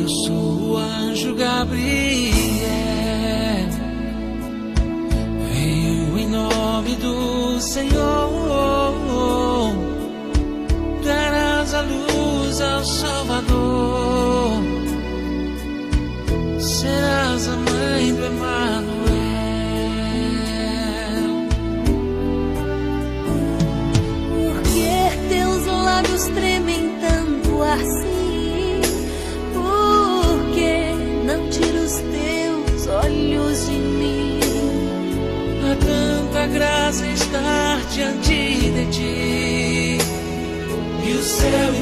[0.00, 2.34] Eu sou o anjo Gabriel,
[5.52, 8.35] venho em nome do Senhor.
[36.56, 39.98] Graça estar diante de ti.
[41.06, 41.75] E o céu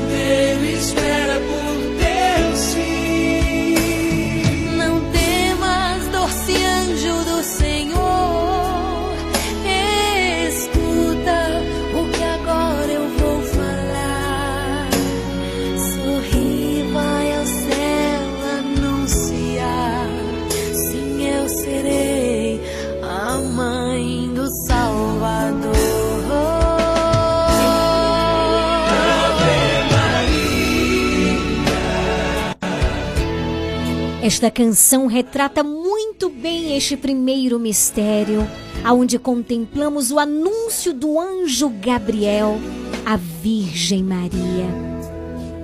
[34.35, 38.45] Esta canção retrata muito bem este primeiro mistério,
[38.83, 42.59] aonde contemplamos o anúncio do anjo Gabriel
[43.07, 44.67] à Virgem Maria.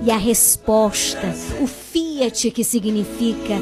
[0.05, 3.61] E a resposta, o fiat que significa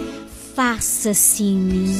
[0.53, 1.95] faça-se em mim.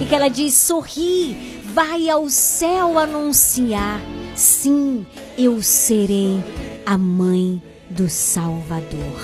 [0.00, 4.00] E que ela diz: sorri, vai ao céu anunciar.
[4.36, 5.04] Sim,
[5.36, 6.40] eu serei
[6.86, 7.60] a mãe
[7.90, 9.20] do Salvador.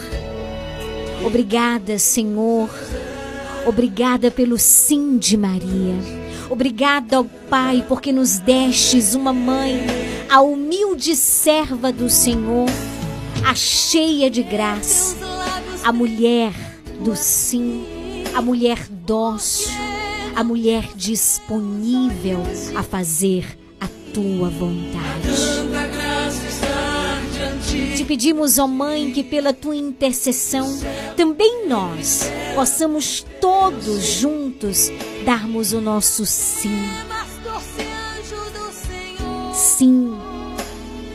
[1.24, 2.68] Obrigada, Senhor.
[3.68, 5.94] Obrigada pelo sim de Maria.
[6.48, 9.84] Obrigada ao Pai porque nos destes uma mãe,
[10.30, 12.66] a humilde serva do Senhor,
[13.46, 15.14] a cheia de graça,
[15.84, 16.54] a mulher
[17.04, 17.84] do sim,
[18.34, 19.70] a mulher dócil,
[20.34, 22.42] a mulher disponível
[22.74, 25.57] a fazer a tua vontade.
[27.68, 30.66] Te pedimos, ó Mãe, que pela tua intercessão
[31.16, 32.22] também nós
[32.54, 34.90] possamos todos juntos
[35.24, 36.78] darmos o nosso sim.
[39.54, 40.16] Sim,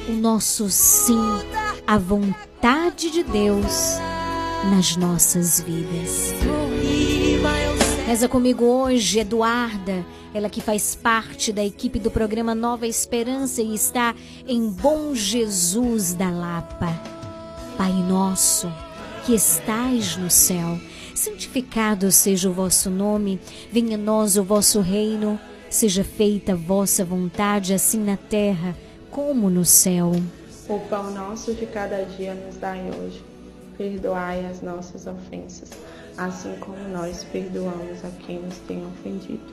[0.07, 1.19] o nosso sim
[1.87, 3.97] à vontade de Deus
[4.71, 6.33] nas nossas vidas.
[8.05, 13.75] Reza comigo hoje, Eduarda, ela que faz parte da equipe do programa Nova Esperança e
[13.75, 14.15] está
[14.47, 16.89] em Bom Jesus da Lapa.
[17.77, 18.71] Pai nosso,
[19.25, 20.79] que estais no céu,
[21.13, 23.39] santificado seja o vosso nome,
[23.71, 25.39] venha a nós o vosso reino,
[25.69, 28.75] seja feita a vossa vontade, assim na terra
[29.11, 30.11] como no céu.
[30.67, 33.23] O pão nosso de cada dia nos dai hoje.
[33.77, 35.69] Perdoai as nossas ofensas,
[36.17, 39.52] assim como nós perdoamos a quem nos tem ofendido.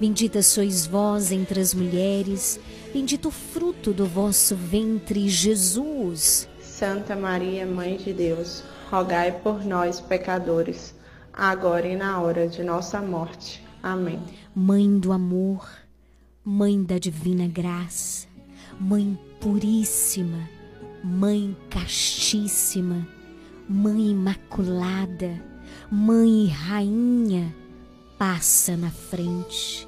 [0.00, 2.60] Bendita sois vós entre as mulheres,
[2.92, 6.48] bendito o fruto do vosso ventre, Jesus.
[6.60, 10.94] Santa Maria, Mãe de Deus, rogai por nós, pecadores,
[11.32, 13.60] agora e na hora de nossa morte.
[13.82, 14.20] Amém.
[14.54, 15.68] Mãe do amor,
[16.44, 18.28] Mãe da divina graça,
[18.78, 20.48] Mãe puríssima,
[21.02, 23.04] Mãe castíssima,
[23.68, 25.42] Mãe imaculada,
[25.90, 27.52] Mãe Rainha,
[28.16, 29.87] passa na frente.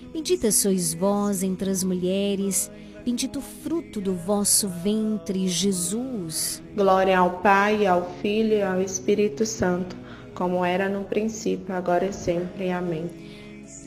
[0.13, 2.69] Bendita sois vós entre as mulheres,
[3.03, 6.61] Bendito o fruto do vosso ventre, Jesus.
[6.75, 9.95] Glória ao Pai, ao Filho e ao Espírito Santo,
[10.35, 12.69] como era no princípio, agora e sempre.
[12.69, 13.09] Amém.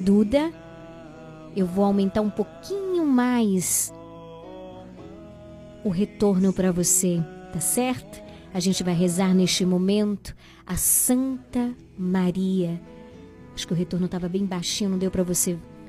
[0.01, 0.53] Duda,
[1.55, 3.95] eu vou aumentar um pouquinho mais
[5.85, 7.23] o retorno para você,
[7.53, 8.21] tá certo?
[8.53, 10.35] A gente vai rezar neste momento
[10.67, 12.81] a Santa Maria.
[13.55, 15.57] Acho que o retorno estava bem baixinho, não deu para você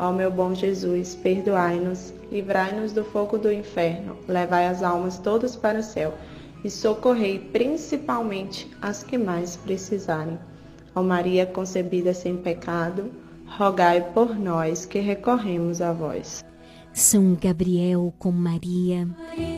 [0.00, 5.80] Ó meu bom Jesus, perdoai-nos, livrai-nos do fogo do inferno, levai as almas todas para
[5.80, 6.14] o céu
[6.64, 10.38] e socorrei principalmente as que mais precisarem.
[10.94, 13.10] Ó Maria concebida sem pecado,
[13.46, 16.42] rogai por nós que recorremos a vós.
[16.94, 19.06] São Gabriel com Maria,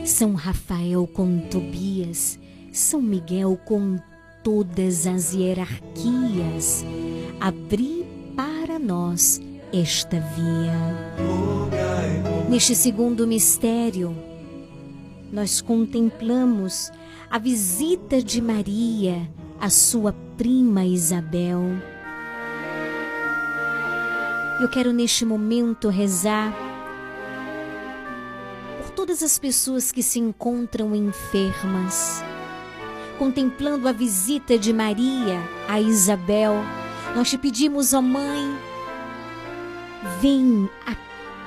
[0.05, 2.37] São Rafael com Tobias,
[2.69, 3.95] São Miguel com
[4.43, 6.83] todas as hierarquias,
[7.39, 8.05] abri
[8.35, 9.39] para nós
[9.73, 10.73] esta via.
[12.47, 14.15] Neste segundo mistério,
[15.31, 16.91] nós contemplamos
[17.29, 19.27] a visita de Maria
[19.59, 21.61] à sua prima Isabel.
[24.61, 26.53] Eu quero neste momento rezar
[28.79, 32.23] por todas as pessoas que se encontram enfermas,
[33.17, 36.53] contemplando a visita de Maria a Isabel.
[37.15, 38.55] Nós te pedimos, ó Mãe,
[40.21, 40.95] vem a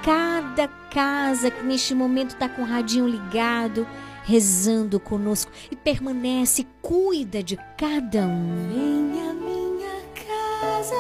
[0.05, 3.87] cada casa que neste momento está com o radinho ligado,
[4.25, 8.69] rezando conosco e permanece, cuida de cada um.
[8.73, 10.95] Venha minha casa,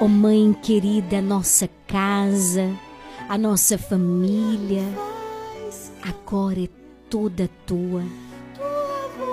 [0.00, 2.72] Ó Mãe querida, nossa casa,
[3.28, 4.84] a nossa família,
[6.00, 6.68] agora é
[7.10, 8.04] toda tua.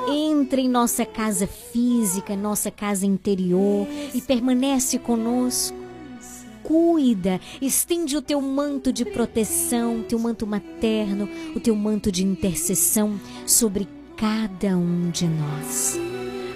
[0.09, 5.77] Entra em nossa casa física, nossa casa interior e permanece conosco.
[6.63, 13.19] Cuida, estende o teu manto de proteção, teu manto materno, o teu manto de intercessão
[13.45, 13.87] sobre
[14.17, 16.14] cada um de nós.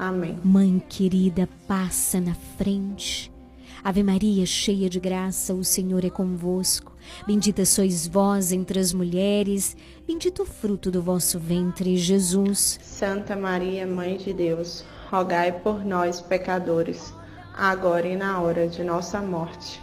[0.00, 0.38] Amém.
[0.42, 3.30] Mãe querida, passa na frente.
[3.84, 6.96] Ave Maria, cheia de graça, o Senhor é convosco.
[7.26, 12.80] Bendita sois vós entre as mulheres, bendito o fruto do vosso ventre, Jesus.
[12.82, 17.12] Santa Maria, Mãe de Deus, rogai por nós, pecadores,
[17.54, 19.82] agora e na hora de nossa morte.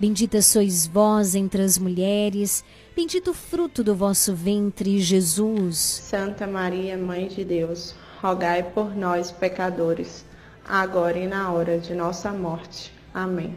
[0.00, 2.62] Bendita sois vós entre as mulheres,
[2.94, 5.76] bendito o fruto do vosso ventre, Jesus.
[5.76, 10.24] Santa Maria, Mãe de Deus, rogai por nós, pecadores,
[10.64, 12.92] agora e na hora de nossa morte.
[13.12, 13.52] Amém.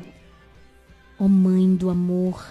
[1.20, 2.44] Ó Mãe do amor,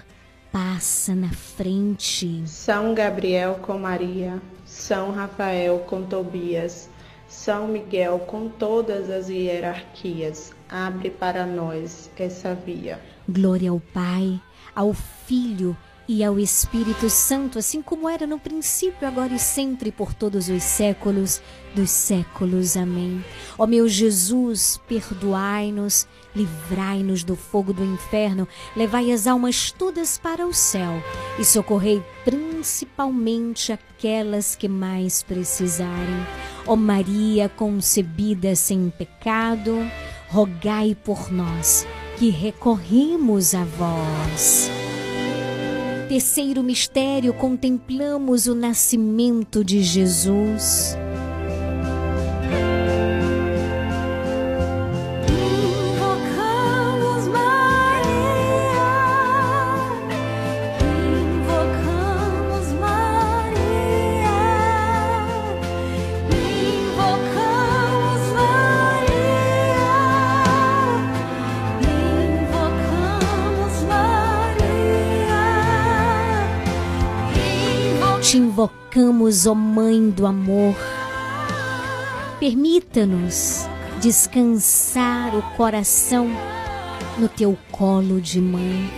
[0.52, 2.44] passa na frente.
[2.46, 6.88] São Gabriel com Maria, São Rafael com Tobias,
[7.28, 13.09] São Miguel com todas as hierarquias, abre para nós essa via.
[13.30, 14.40] Glória ao Pai,
[14.74, 15.76] ao Filho
[16.12, 20.60] e ao Espírito Santo, assim como era no princípio, agora e sempre, por todos os
[20.64, 21.40] séculos
[21.72, 22.76] dos séculos.
[22.76, 23.24] Amém.
[23.56, 30.52] Ó meu Jesus, perdoai-nos, livrai-nos do fogo do inferno, levai as almas todas para o
[30.52, 31.00] céu
[31.38, 36.26] e socorrei principalmente aquelas que mais precisarem.
[36.66, 39.78] Ó Maria concebida sem pecado,
[40.28, 41.86] rogai por nós
[42.20, 44.70] que recorremos a vós.
[46.06, 50.98] Terceiro mistério, contemplamos o nascimento de Jesus.
[78.30, 80.76] Te invocamos, ó Mãe do amor.
[82.38, 83.66] Permita-nos
[84.00, 86.28] descansar o coração
[87.18, 88.88] no teu colo de mãe.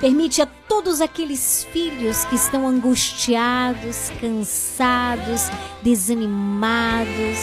[0.00, 5.50] Permite a todos aqueles filhos que estão angustiados, cansados,
[5.82, 7.38] desanimados,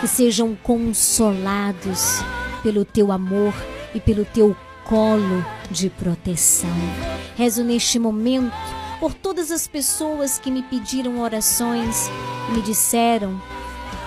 [0.00, 2.18] que sejam consolados
[2.64, 3.54] pelo teu amor
[3.94, 6.68] e pelo teu colo de proteção.
[7.36, 12.08] Rezo neste momento por todas as pessoas que me pediram orações
[12.48, 13.40] e me disseram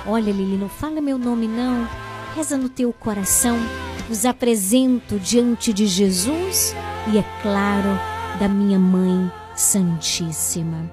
[0.05, 1.87] Olha, Lili, não fala meu nome não.
[2.35, 3.57] Reza no teu coração.
[4.09, 6.75] Os apresento diante de Jesus
[7.11, 7.97] e, é claro,
[8.37, 10.91] da minha Mãe Santíssima.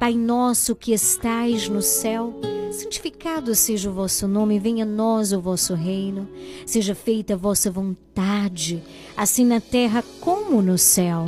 [0.00, 2.40] Pai nosso que estais no céu,
[2.72, 6.26] santificado seja o vosso nome, venha a nós o vosso reino,
[6.66, 8.82] seja feita a vossa vontade,
[9.16, 11.24] assim na terra como no céu.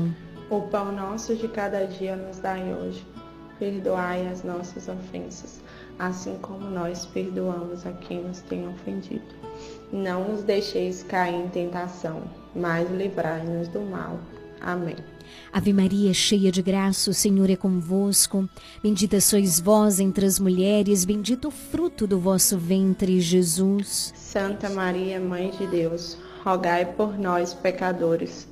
[0.52, 3.02] O pão nosso de cada dia nos dai hoje.
[3.58, 5.62] Perdoai as nossas ofensas,
[5.98, 9.24] assim como nós perdoamos a quem nos tem ofendido.
[9.90, 12.24] Não nos deixeis cair em tentação,
[12.54, 14.20] mas livrai-nos do mal.
[14.60, 14.96] Amém.
[15.50, 18.46] Ave Maria, cheia de graça, o Senhor é convosco.
[18.82, 24.12] Bendita sois vós entre as mulheres, bendito o fruto do vosso ventre, Jesus.
[24.14, 28.51] Santa Maria, Mãe de Deus, rogai por nós, pecadores,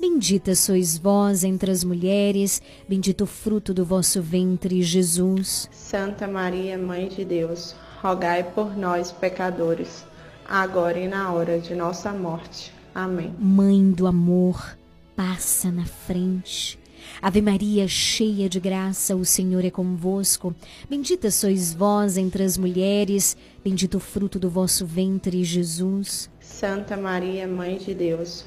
[0.00, 5.68] Bendita sois vós entre as mulheres, bendito o fruto do vosso ventre, Jesus.
[5.70, 10.02] Santa Maria, Mãe de Deus, rogai por nós, pecadores,
[10.48, 12.72] agora e na hora de nossa morte.
[12.94, 13.34] Amém.
[13.38, 14.74] Mãe do amor,
[15.14, 16.78] passa na frente.
[17.20, 20.54] Ave Maria, cheia de graça, o Senhor é convosco.
[20.88, 26.30] Bendita sois vós entre as mulheres, bendito o fruto do vosso ventre, Jesus.
[26.40, 28.46] Santa Maria, Mãe de Deus,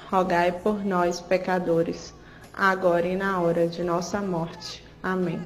[0.61, 2.13] por nós, pecadores,
[2.53, 4.83] agora e na hora de nossa morte.
[5.01, 5.41] Amém.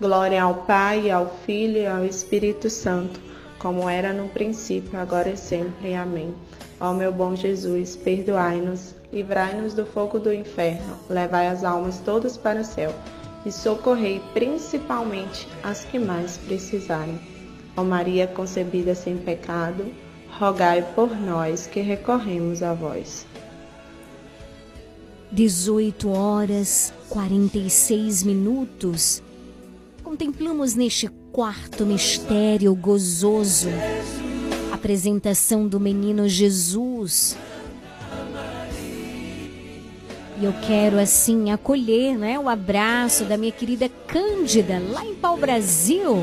[0.00, 3.20] Glória ao Pai, ao Filho e ao Espírito Santo,
[3.58, 5.94] como era no princípio, agora e sempre.
[5.94, 6.34] Amém.
[6.80, 12.62] Ó meu bom Jesus, perdoai-nos, livrai-nos do fogo do inferno, levai as almas todas para
[12.62, 12.94] o céu
[13.44, 17.20] e socorrei principalmente as que mais precisarem.
[17.76, 19.84] Ó Maria concebida sem pecado,
[20.38, 23.26] rogai por nós que recorremos a vós.
[25.30, 29.22] 18 horas 46 minutos.
[30.02, 33.68] Contemplamos neste quarto mistério gozoso
[34.70, 37.36] a apresentação do menino Jesus.
[40.38, 45.36] E eu quero assim acolher, né, o abraço da minha querida Cândida, lá em Pau
[45.36, 46.16] Brasil.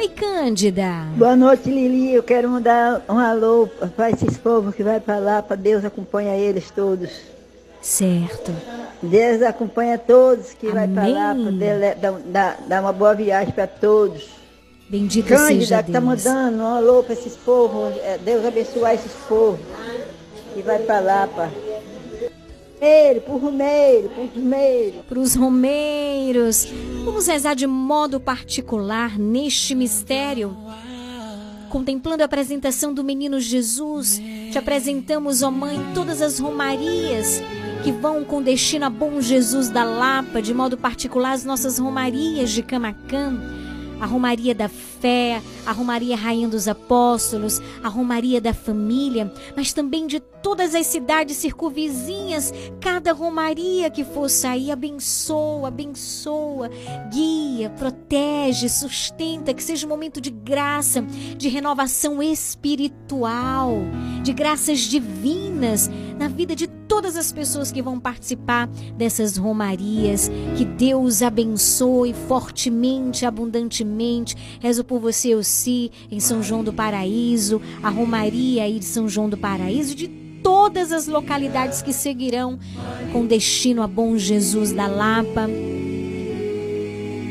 [0.00, 1.04] Oi, Cândida.
[1.14, 2.14] Boa noite, Lili.
[2.14, 6.34] Eu quero mandar um alô para esses povos que vai para lá, para Deus acompanha
[6.38, 7.10] eles todos.
[7.82, 8.50] Certo.
[9.02, 11.44] Deus acompanha todos que vai para lá, Amém.
[11.44, 11.52] para
[11.98, 14.26] Deus dar, dar- uma boa viagem para todos.
[14.88, 16.24] Bendito Cândida, seja que tá Deus.
[16.24, 17.94] mandando um alô para esses povos.
[17.98, 19.60] é, Deus abençoar esses povos.
[20.54, 21.50] Que vai para lá, pá.
[22.80, 24.94] Romeiro, pro Romeiro, pro Romeiro.
[25.06, 26.66] Para os romeiros.
[27.04, 30.56] Vamos rezar de modo particular neste mistério.
[31.68, 34.20] Contemplando a apresentação do menino Jesus,
[34.50, 37.42] te apresentamos, ó Mãe, todas as romarias
[37.84, 42.50] que vão com destino a Bom Jesus da Lapa, de modo particular as nossas romarias
[42.50, 43.38] de Camacan,
[44.00, 50.06] a Romaria da Fé, a Romaria Rainha dos Apóstolos, a Romaria da Família, mas também
[50.06, 56.70] de todas as cidades circunvizinhas, cada Romaria que for sair, abençoa, abençoa,
[57.12, 61.02] guia, protege, sustenta, que seja um momento de graça,
[61.36, 63.74] de renovação espiritual,
[64.22, 68.66] de graças divinas na vida de todas as pessoas que vão participar
[68.96, 70.30] dessas romarias.
[70.56, 73.89] Que Deus abençoe fortemente, abundantemente.
[74.60, 79.28] Rezo por você, Ossi, em São João do Paraíso, a Romaria aí de São João
[79.28, 80.08] do Paraíso, de
[80.42, 82.58] todas as localidades que seguirão
[83.12, 85.48] com destino a Bom Jesus da Lapa.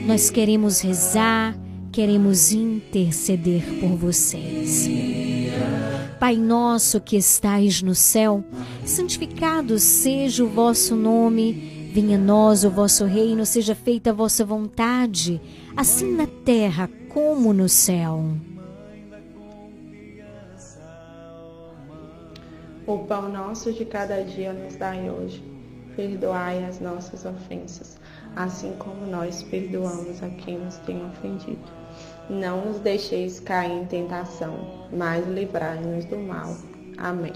[0.05, 1.57] Nós queremos rezar,
[1.91, 4.89] queremos interceder por vocês.
[6.19, 8.43] Pai nosso que estais no céu,
[8.85, 14.43] santificado seja o vosso nome, venha a nós o vosso reino, seja feita a vossa
[14.43, 15.39] vontade,
[15.79, 18.21] assim na terra como no céu.
[22.85, 25.41] O pão nosso de cada dia nos dai hoje.
[25.95, 27.97] Perdoai as nossas ofensas,
[28.35, 31.63] assim como nós perdoamos a quem nos tem ofendido.
[32.29, 36.57] Não nos deixeis cair em tentação, mas livrai-nos do mal.
[36.97, 37.33] Amém.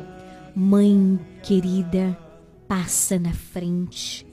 [0.53, 2.17] Mãe querida,
[2.67, 4.32] passa na frente.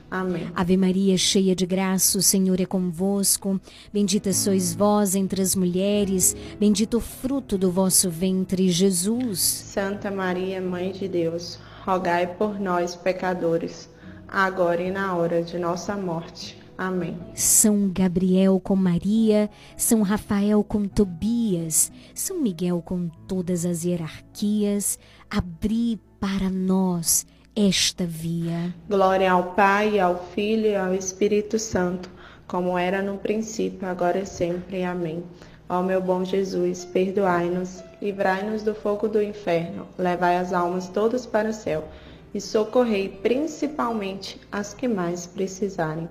[0.11, 0.51] Amém.
[0.53, 3.57] Ave Maria, cheia de graça, o Senhor é convosco.
[3.93, 9.39] Bendita sois vós entre as mulheres, bendito o fruto do vosso ventre, Jesus.
[9.39, 13.89] Santa Maria, Mãe de Deus, rogai por nós, pecadores,
[14.27, 16.59] agora e na hora de nossa morte.
[16.77, 17.17] Amém.
[17.33, 25.97] São Gabriel com Maria, São Rafael com Tobias, São Miguel com todas as hierarquias, abri
[26.19, 27.25] para nós
[27.55, 28.73] esta via.
[28.89, 32.09] Glória ao Pai, ao Filho e ao Espírito Santo,
[32.47, 34.83] como era no princípio, agora e sempre.
[34.83, 35.23] Amém.
[35.69, 41.49] Ó meu bom Jesus, perdoai-nos, livrai-nos do fogo do inferno, levai as almas todas para
[41.49, 41.87] o céu
[42.33, 46.09] e socorrei principalmente as que mais precisarem.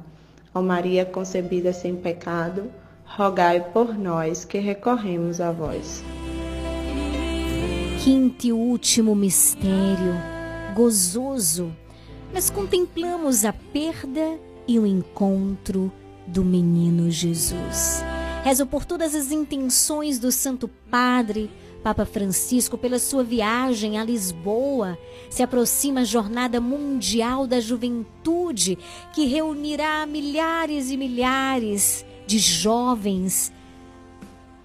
[0.54, 2.70] Ó Maria concebida sem pecado,
[3.04, 6.02] rogai por nós que recorremos a vós.
[8.02, 10.14] Quinto e último mistério,
[10.81, 11.77] gozoso,
[12.32, 15.93] nós contemplamos a perda e o encontro
[16.27, 18.02] do menino Jesus.
[18.43, 21.51] Rezo por todas as intenções do Santo Padre,
[21.82, 24.98] Papa Francisco, pela sua viagem a Lisboa.
[25.28, 28.78] Se aproxima a Jornada Mundial da Juventude,
[29.12, 33.52] que reunirá milhares e milhares de jovens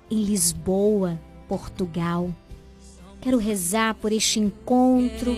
[0.09, 1.19] em Lisboa,
[1.49, 2.29] Portugal.
[3.25, 5.35] Quero rezar por este encontro,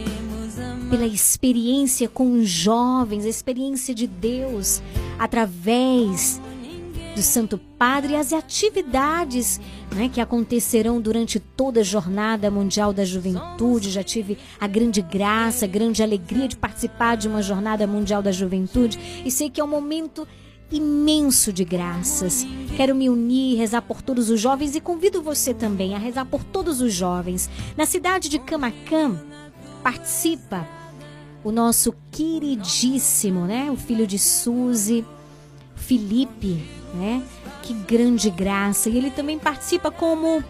[0.89, 4.81] pela experiência com os jovens, a experiência de Deus
[5.18, 6.41] através
[7.15, 9.61] do Santo Padre e as atividades
[9.95, 13.89] né, que acontecerão durante toda a Jornada Mundial da Juventude.
[13.89, 18.34] Já tive a grande graça, a grande alegria de participar de uma Jornada Mundial da
[18.34, 20.27] Juventude e sei que é um momento
[20.72, 22.45] imenso de graças.
[22.76, 26.44] Quero me unir, rezar por todos os jovens e convido você também a rezar por
[26.44, 27.49] todos os jovens.
[27.76, 29.19] Na cidade de Camacan,
[29.81, 30.68] participa
[31.44, 35.06] o nosso queridíssimo, né, o filho de Suzy,
[35.76, 36.61] Felipe,
[36.94, 37.23] né?
[37.61, 38.89] Que grande graça.
[38.89, 40.44] E ele também participa como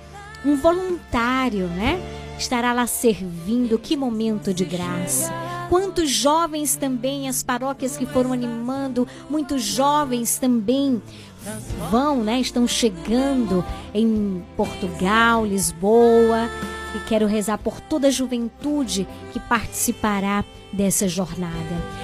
[0.45, 1.99] um voluntário, né?
[2.39, 3.77] Estará lá servindo.
[3.77, 5.31] Que momento de graça.
[5.69, 11.01] Quantos jovens também, as paróquias que foram animando, muitos jovens também
[11.89, 12.39] vão, né?
[12.39, 13.63] Estão chegando
[13.93, 16.49] em Portugal, Lisboa.
[16.95, 21.53] E quero rezar por toda a juventude que participará dessa jornada.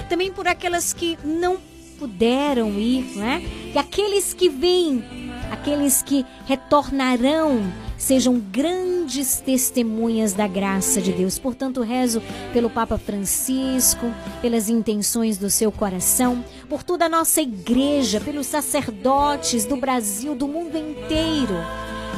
[0.08, 1.56] Também por aquelas que não
[1.98, 3.42] puderam ir, né?
[3.74, 5.02] E aqueles que vêm,
[5.50, 7.62] aqueles que retornarão,
[8.04, 11.38] sejam grandes testemunhas da graça de Deus.
[11.38, 12.22] Portanto, rezo
[12.52, 14.12] pelo Papa Francisco,
[14.42, 20.46] pelas intenções do seu coração, por toda a nossa igreja, pelos sacerdotes do Brasil, do
[20.46, 21.54] mundo inteiro.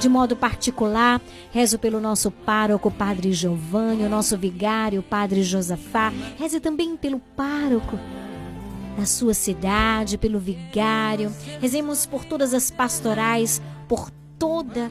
[0.00, 1.22] De modo particular,
[1.52, 6.12] rezo pelo nosso pároco, Padre Giovanni, o nosso vigário, Padre Josafá.
[6.36, 7.96] Reze também pelo pároco
[8.98, 11.32] da sua cidade, pelo vigário.
[11.60, 14.90] Rezemos por todas as pastorais, por toda a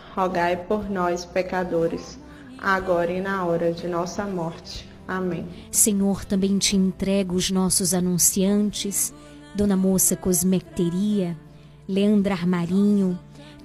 [0.15, 2.19] rogai por nós, pecadores,
[2.57, 4.89] agora e na hora de nossa morte.
[5.07, 5.47] Amém.
[5.71, 9.13] Senhor, também te entrego os nossos anunciantes,
[9.53, 11.35] Dona Moça Cosmecteria,
[11.87, 13.19] Leandra Armarinho,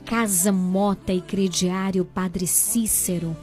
[0.04, 3.36] Casa Mota e Crediário Padre Cícero,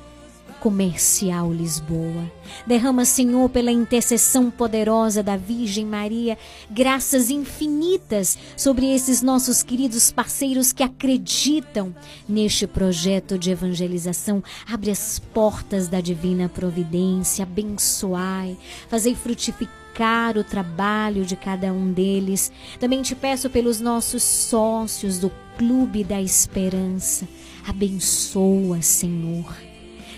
[0.64, 2.32] Comercial Lisboa.
[2.66, 6.38] Derrama, Senhor, pela intercessão poderosa da Virgem Maria,
[6.72, 11.94] graças infinitas sobre esses nossos queridos parceiros que acreditam
[12.30, 14.42] neste projeto de evangelização.
[14.66, 18.56] Abre as portas da divina providência, abençoai,
[18.88, 22.54] fazei frutificar o trabalho de cada um deles.
[22.80, 27.28] Também te peço pelos nossos sócios do Clube da Esperança.
[27.68, 29.73] Abençoa, Senhor.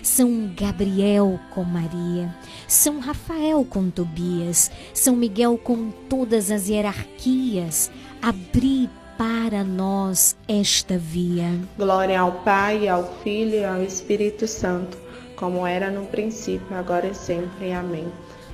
[0.06, 2.32] São Gabriel com Maria,
[2.68, 7.90] São Rafael com Tobias, São Miguel com todas as hierarquias.
[8.22, 8.88] Abri
[9.18, 11.58] para nós esta via.
[11.76, 14.96] Glória ao Pai, ao Filho e ao Espírito Santo,
[15.34, 17.72] como era no princípio, agora e sempre.
[17.72, 18.06] Amém.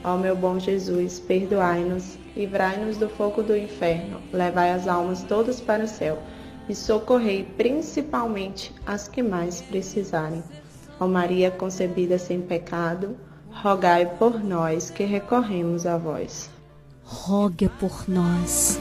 [0.03, 5.85] Ó meu bom Jesus, perdoai-nos, livrai-nos do fogo do inferno, levai as almas todas para
[5.85, 6.19] o céu
[6.66, 10.43] e socorrei principalmente as que mais precisarem.
[11.03, 13.16] Ó Maria concebida sem pecado,
[13.51, 16.49] rogai por nós que recorremos a vós.
[17.03, 18.79] Roga por nós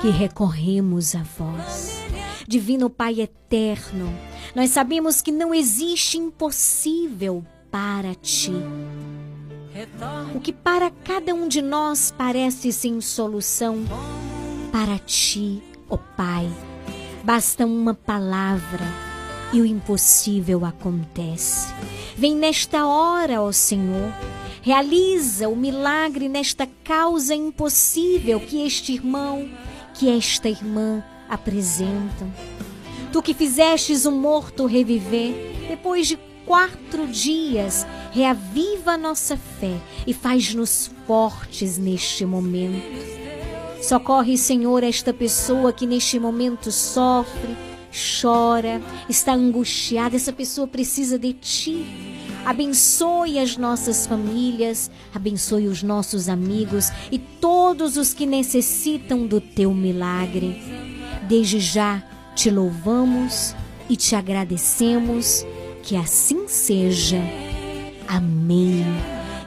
[0.00, 2.00] que recorremos a vós.
[2.48, 4.10] Divino Pai eterno,
[4.54, 8.52] nós sabemos que não existe impossível para ti.
[10.34, 13.84] O que para cada um de nós parece sem solução,
[14.72, 16.50] para ti, ó Pai,
[17.22, 19.11] basta uma palavra
[19.52, 21.72] e o impossível acontece.
[22.16, 24.12] Vem nesta hora, ó Senhor,
[24.62, 29.50] realiza o milagre nesta causa impossível que este irmão,
[29.94, 32.32] que esta irmã apresentam.
[33.12, 35.34] Tu que fizestes o morto reviver,
[35.68, 42.82] depois de quatro dias, reaviva nossa fé e faz-nos fortes neste momento.
[43.82, 47.56] Socorre, Senhor, esta pessoa que neste momento sofre,
[47.92, 50.16] chora, está angustiada.
[50.16, 51.86] Essa pessoa precisa de ti.
[52.44, 59.72] Abençoe as nossas famílias, abençoe os nossos amigos e todos os que necessitam do teu
[59.72, 60.60] milagre.
[61.28, 62.02] Desde já
[62.34, 63.54] te louvamos
[63.88, 65.46] e te agradecemos.
[65.82, 67.20] Que assim seja.
[68.08, 68.84] Amém.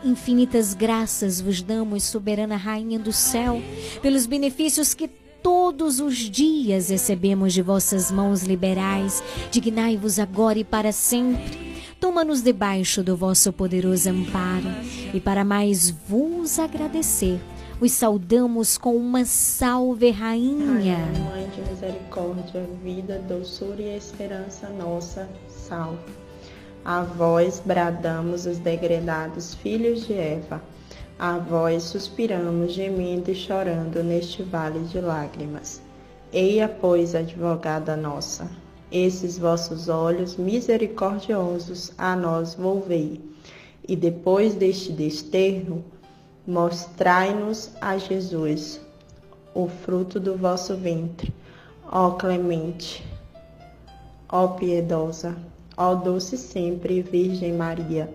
[0.04, 3.62] Infinitas graças vos damos, soberana Rainha do céu,
[4.02, 5.10] pelos benefícios que
[5.46, 9.22] todos os dias recebemos de vossas mãos liberais.
[9.52, 11.84] Dignai-vos agora e para sempre.
[12.00, 14.66] Toma-nos debaixo do vosso poderoso amparo.
[15.14, 17.40] E para mais vos agradecer,
[17.80, 20.98] os saudamos com uma salve, Rainha.
[21.30, 26.12] Mãe de misericórdia, vida, doçura e esperança nossa, salve.
[26.84, 30.60] A vós bradamos os degredados filhos de Eva.
[31.18, 35.82] A vós suspiramos, gemendo e chorando neste vale de lágrimas.
[36.34, 38.52] Eia, pois, advogada nossa,
[38.92, 43.22] esses vossos olhos misericordiosos a nós volvei,
[43.88, 45.86] e depois deste desterro,
[46.46, 48.82] mostrai-nos a Jesus,
[49.54, 51.34] o fruto do vosso ventre.
[51.90, 53.06] Ó clemente,
[54.28, 55.34] ó piedosa,
[55.78, 58.14] ó doce sempre Virgem Maria,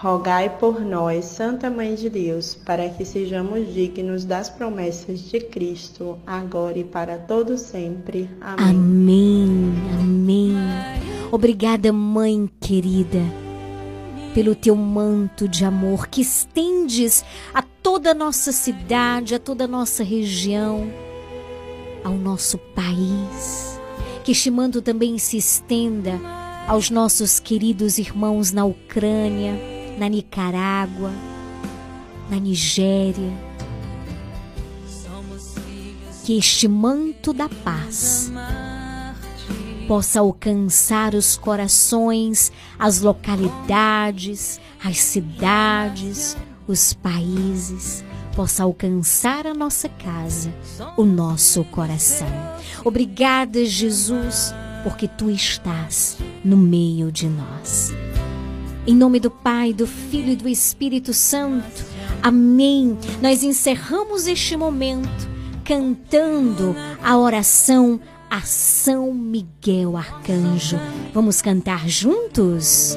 [0.00, 6.16] rogai por nós, Santa Mãe de Deus, para que sejamos dignos das promessas de Cristo,
[6.24, 8.30] agora e para todo sempre.
[8.40, 9.74] Amém.
[9.98, 10.54] Amém.
[10.54, 10.56] Amém.
[11.32, 13.18] Obrigada, mãe querida,
[14.34, 19.68] pelo teu manto de amor que estendes a toda a nossa cidade, a toda a
[19.68, 20.88] nossa região,
[22.04, 23.80] ao nosso país.
[24.22, 26.20] Que este manto também se estenda
[26.68, 31.10] aos nossos queridos irmãos na Ucrânia, na Nicarágua,
[32.30, 33.32] na Nigéria.
[36.24, 38.30] Que este manto da paz
[39.86, 48.04] possa alcançar os corações, as localidades, as cidades, os países,
[48.36, 50.52] possa alcançar a nossa casa,
[50.96, 52.28] o nosso coração.
[52.84, 54.52] Obrigada, Jesus
[54.82, 57.92] porque tu estás no meio de nós.
[58.86, 61.84] Em nome do Pai, do Filho e do Espírito Santo.
[62.22, 62.96] Amém.
[63.20, 65.28] Nós encerramos este momento
[65.64, 68.00] cantando a oração
[68.30, 70.78] a São Miguel Arcanjo.
[71.12, 72.96] Vamos cantar juntos?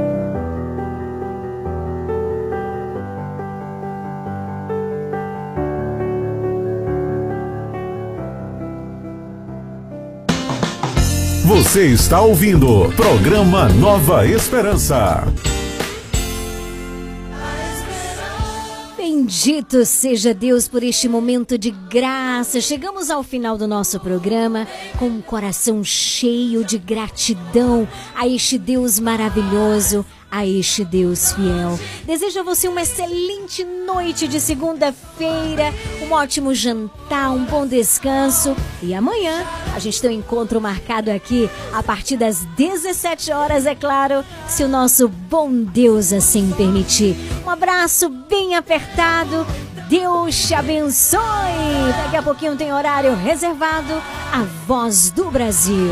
[11.61, 15.23] Você está ouvindo programa Nova Esperança.
[18.97, 22.59] Bendito seja Deus por este momento de graça.
[22.59, 24.67] Chegamos ao final do nosso programa
[24.97, 31.77] com um coração cheio de gratidão a este Deus maravilhoso, a este Deus fiel.
[32.05, 38.55] Desejo a você uma excelente noite de segunda-feira, um ótimo jantar, um bom descanso.
[38.81, 39.45] E amanhã
[39.75, 44.63] a gente tem um encontro marcado aqui a partir das 17 horas, é claro, se
[44.63, 47.15] o nosso bom Deus assim permitir.
[47.45, 49.45] Um abraço bem apertado.
[49.89, 51.19] Deus te abençoe.
[52.03, 53.93] Daqui a pouquinho tem horário reservado.
[54.31, 55.91] A voz do Brasil.